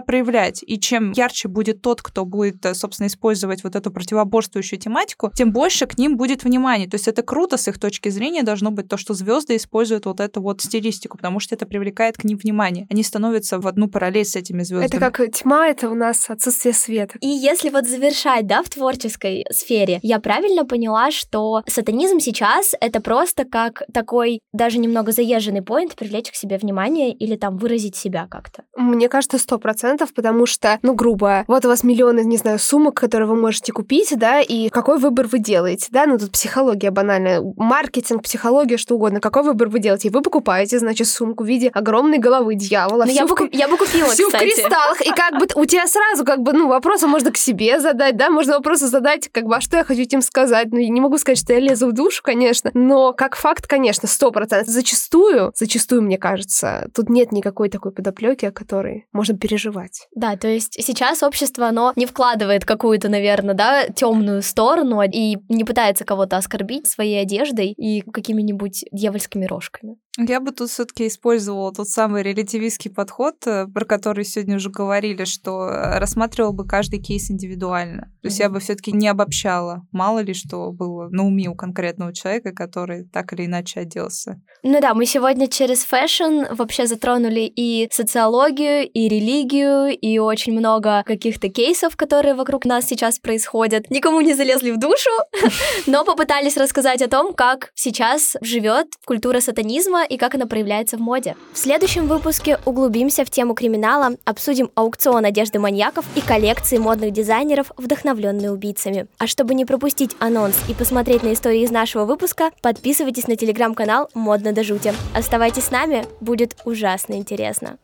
проявлять. 0.00 0.64
И 0.66 0.80
чем 0.80 1.12
ярче 1.12 1.46
будет 1.48 1.82
тот, 1.82 2.00
кто 2.00 2.24
будет, 2.24 2.64
э, 2.64 2.74
собственно, 2.74 3.06
использовать 3.06 3.62
вот 3.62 3.76
эту 3.76 3.90
противоборствующую 3.90 4.80
тематику, 4.80 5.30
тем 5.34 5.52
больше 5.52 5.86
к 5.86 5.98
ним 5.98 6.16
будет 6.16 6.42
внимания. 6.42 6.88
То 6.88 6.94
есть 6.94 7.06
это 7.06 7.22
круто 7.22 7.58
с 7.58 7.68
их 7.68 7.78
точки 7.78 8.08
зрения 8.08 8.42
должно 8.42 8.70
быть 8.70 8.88
то, 8.88 8.96
что 8.96 9.12
звезды 9.12 9.56
используют 9.56 10.06
вот 10.06 10.20
эту 10.20 10.40
вот 10.40 10.62
стилистику, 10.62 11.18
потому 11.18 11.38
что 11.38 11.54
это 11.54 11.66
привлекает 11.66 12.16
к 12.16 12.24
ним 12.24 12.38
внимание. 12.38 12.86
Они 12.90 13.02
становятся 13.02 13.60
в 13.60 13.66
одну 13.66 13.88
параллель 13.88 14.24
с 14.24 14.36
этими 14.36 14.62
звездами. 14.62 14.88
Это 14.88 14.98
как 14.98 15.32
тьма, 15.32 15.68
это 15.68 15.90
у 15.90 15.94
нас 15.94 16.30
отсутствие 16.30 16.72
света. 16.72 17.18
И 17.20 17.28
если 17.28 17.68
вот 17.68 17.86
завершать, 17.86 18.46
да, 18.46 18.62
в 18.62 18.70
творческой 18.70 19.44
сфере, 19.50 19.98
я 20.02 20.18
правильно 20.18 20.64
поняла, 20.64 21.10
что 21.10 21.62
сатанизм 21.66 22.20
сейчас 22.20 22.74
это 22.80 23.00
просто 23.00 23.44
как 23.44 23.82
такой 23.92 24.40
даже 24.52 24.78
немного 24.78 25.12
заезженный 25.12 25.62
поинт 25.62 25.94
привлечь 25.94 26.30
к 26.30 26.34
себе 26.34 26.56
внимание 26.56 27.07
или 27.12 27.36
там 27.36 27.56
выразить 27.56 27.96
себя 27.96 28.26
как-то? 28.30 28.64
Мне 28.76 29.08
кажется, 29.08 29.38
сто 29.38 29.58
процентов, 29.58 30.12
потому 30.14 30.46
что, 30.46 30.78
ну, 30.82 30.94
грубо, 30.94 31.44
вот 31.46 31.64
у 31.64 31.68
вас 31.68 31.84
миллионы, 31.84 32.24
не 32.24 32.36
знаю, 32.36 32.58
сумок, 32.58 32.94
которые 32.94 33.28
вы 33.28 33.36
можете 33.36 33.72
купить, 33.72 34.12
да, 34.16 34.40
и 34.40 34.68
какой 34.68 34.98
выбор 34.98 35.26
вы 35.26 35.38
делаете, 35.38 35.88
да, 35.90 36.06
ну, 36.06 36.18
тут 36.18 36.32
психология 36.32 36.90
банальная, 36.90 37.42
маркетинг, 37.56 38.22
психология, 38.22 38.76
что 38.76 38.94
угодно, 38.94 39.20
какой 39.20 39.42
выбор 39.42 39.68
вы 39.68 39.80
делаете, 39.80 40.10
вы 40.10 40.22
покупаете, 40.22 40.78
значит, 40.78 41.08
сумку 41.08 41.44
в 41.44 41.46
виде 41.46 41.68
огромной 41.68 42.18
головы 42.18 42.54
дьявола. 42.54 43.04
Ну, 43.04 43.12
я, 43.12 43.26
бы, 43.26 43.34
в... 43.34 43.52
я 43.52 43.68
бы 43.68 43.76
купила, 43.76 44.08
Всю 44.10 44.26
кстати. 44.26 44.44
в 44.44 44.54
кристаллах, 44.54 45.00
и 45.00 45.10
как 45.10 45.38
бы 45.38 45.46
у 45.54 45.64
тебя 45.64 45.86
сразу, 45.86 46.24
как 46.24 46.40
бы, 46.42 46.52
ну, 46.52 46.68
вопросы 46.68 47.06
можно 47.06 47.30
к 47.30 47.36
себе 47.36 47.80
задать, 47.80 48.16
да, 48.16 48.30
можно 48.30 48.54
вопросы 48.54 48.86
задать, 48.86 49.28
как 49.30 49.44
бы, 49.44 49.56
а 49.56 49.60
что 49.60 49.76
я 49.76 49.84
хочу 49.84 50.02
этим 50.02 50.22
сказать, 50.22 50.68
ну, 50.70 50.78
я 50.78 50.88
не 50.88 51.00
могу 51.00 51.18
сказать, 51.18 51.38
что 51.38 51.52
я 51.52 51.60
лезу 51.60 51.88
в 51.88 51.92
душу, 51.92 52.22
конечно, 52.22 52.70
но 52.74 53.12
как 53.12 53.36
факт, 53.36 53.66
конечно, 53.66 54.08
сто 54.08 54.30
процентов. 54.30 54.68
Зачастую, 54.68 55.52
зачастую, 55.56 56.02
мне 56.02 56.18
кажется, 56.18 56.88
тут 56.98 57.08
нет 57.10 57.30
никакой 57.30 57.68
такой 57.68 57.92
подоплеки, 57.92 58.46
о 58.46 58.50
которой 58.50 59.06
можно 59.12 59.38
переживать. 59.38 60.08
Да, 60.16 60.36
то 60.36 60.48
есть 60.48 60.72
сейчас 60.84 61.22
общество, 61.22 61.68
оно 61.68 61.92
не 61.94 62.06
вкладывает 62.06 62.64
какую-то, 62.64 63.08
наверное, 63.08 63.54
да, 63.54 63.86
темную 63.86 64.42
сторону 64.42 65.00
и 65.02 65.36
не 65.48 65.62
пытается 65.62 66.04
кого-то 66.04 66.36
оскорбить 66.36 66.88
своей 66.88 67.22
одеждой 67.22 67.68
и 67.68 68.00
какими-нибудь 68.00 68.84
дьявольскими 68.90 69.44
рожками. 69.44 69.96
Я 70.20 70.40
бы 70.40 70.50
тут 70.50 70.68
все-таки 70.68 71.06
использовала 71.06 71.72
тот 71.72 71.88
самый 71.88 72.24
релятивистский 72.24 72.90
подход, 72.90 73.36
э, 73.46 73.66
про 73.66 73.84
который 73.84 74.24
сегодня 74.24 74.56
уже 74.56 74.68
говорили, 74.68 75.24
что 75.24 75.68
э, 75.68 75.98
рассматривал 76.00 76.52
бы 76.52 76.66
каждый 76.66 77.00
кейс 77.00 77.30
индивидуально. 77.30 78.10
То 78.20 78.26
есть 78.26 78.40
mm-hmm. 78.40 78.42
я 78.42 78.48
бы 78.50 78.58
все-таки 78.58 78.90
не 78.90 79.06
обобщала. 79.06 79.86
Мало 79.92 80.18
ли 80.18 80.34
что 80.34 80.72
было 80.72 81.08
на 81.10 81.24
уме 81.24 81.48
у 81.48 81.54
конкретного 81.54 82.12
человека, 82.12 82.52
который 82.52 83.04
так 83.04 83.32
или 83.32 83.46
иначе 83.46 83.78
оделся. 83.80 84.40
Ну 84.64 84.80
да, 84.80 84.92
мы 84.92 85.06
сегодня 85.06 85.46
через 85.46 85.84
fashion 85.84 86.46
вообще 86.50 86.88
затронули 86.88 87.52
и 87.54 87.88
социологию, 87.92 88.88
и 88.88 89.08
религию, 89.08 89.96
и 89.96 90.18
очень 90.18 90.52
много 90.52 91.04
каких-то 91.06 91.48
кейсов, 91.48 91.96
которые 91.96 92.34
вокруг 92.34 92.64
нас 92.64 92.86
сейчас 92.86 93.20
происходят. 93.20 93.88
Никому 93.88 94.20
не 94.20 94.34
залезли 94.34 94.72
в 94.72 94.80
душу, 94.80 95.10
но 95.86 96.04
попытались 96.04 96.56
рассказать 96.56 97.02
о 97.02 97.08
том, 97.08 97.34
как 97.34 97.70
сейчас 97.76 98.36
живет 98.40 98.88
культура 99.06 99.38
сатанизма 99.38 100.07
и 100.08 100.16
как 100.16 100.34
она 100.34 100.46
проявляется 100.46 100.96
в 100.96 101.00
моде. 101.00 101.36
В 101.52 101.58
следующем 101.58 102.06
выпуске 102.06 102.58
углубимся 102.64 103.24
в 103.24 103.30
тему 103.30 103.54
криминала, 103.54 104.16
обсудим 104.24 104.70
аукцион 104.74 105.24
одежды 105.24 105.58
маньяков 105.58 106.04
и 106.14 106.20
коллекции 106.20 106.78
модных 106.78 107.12
дизайнеров, 107.12 107.72
вдохновленные 107.76 108.50
убийцами. 108.50 109.06
А 109.18 109.26
чтобы 109.26 109.54
не 109.54 109.64
пропустить 109.64 110.16
анонс 110.18 110.56
и 110.68 110.74
посмотреть 110.74 111.22
на 111.22 111.32
истории 111.32 111.62
из 111.62 111.70
нашего 111.70 112.04
выпуска, 112.04 112.50
подписывайтесь 112.62 113.28
на 113.28 113.36
телеграм-канал 113.36 114.10
«Модно 114.14 114.52
до 114.52 114.64
жути». 114.64 114.94
Оставайтесь 115.14 115.64
с 115.64 115.70
нами, 115.70 116.06
будет 116.20 116.56
ужасно 116.64 117.14
интересно. 117.14 117.78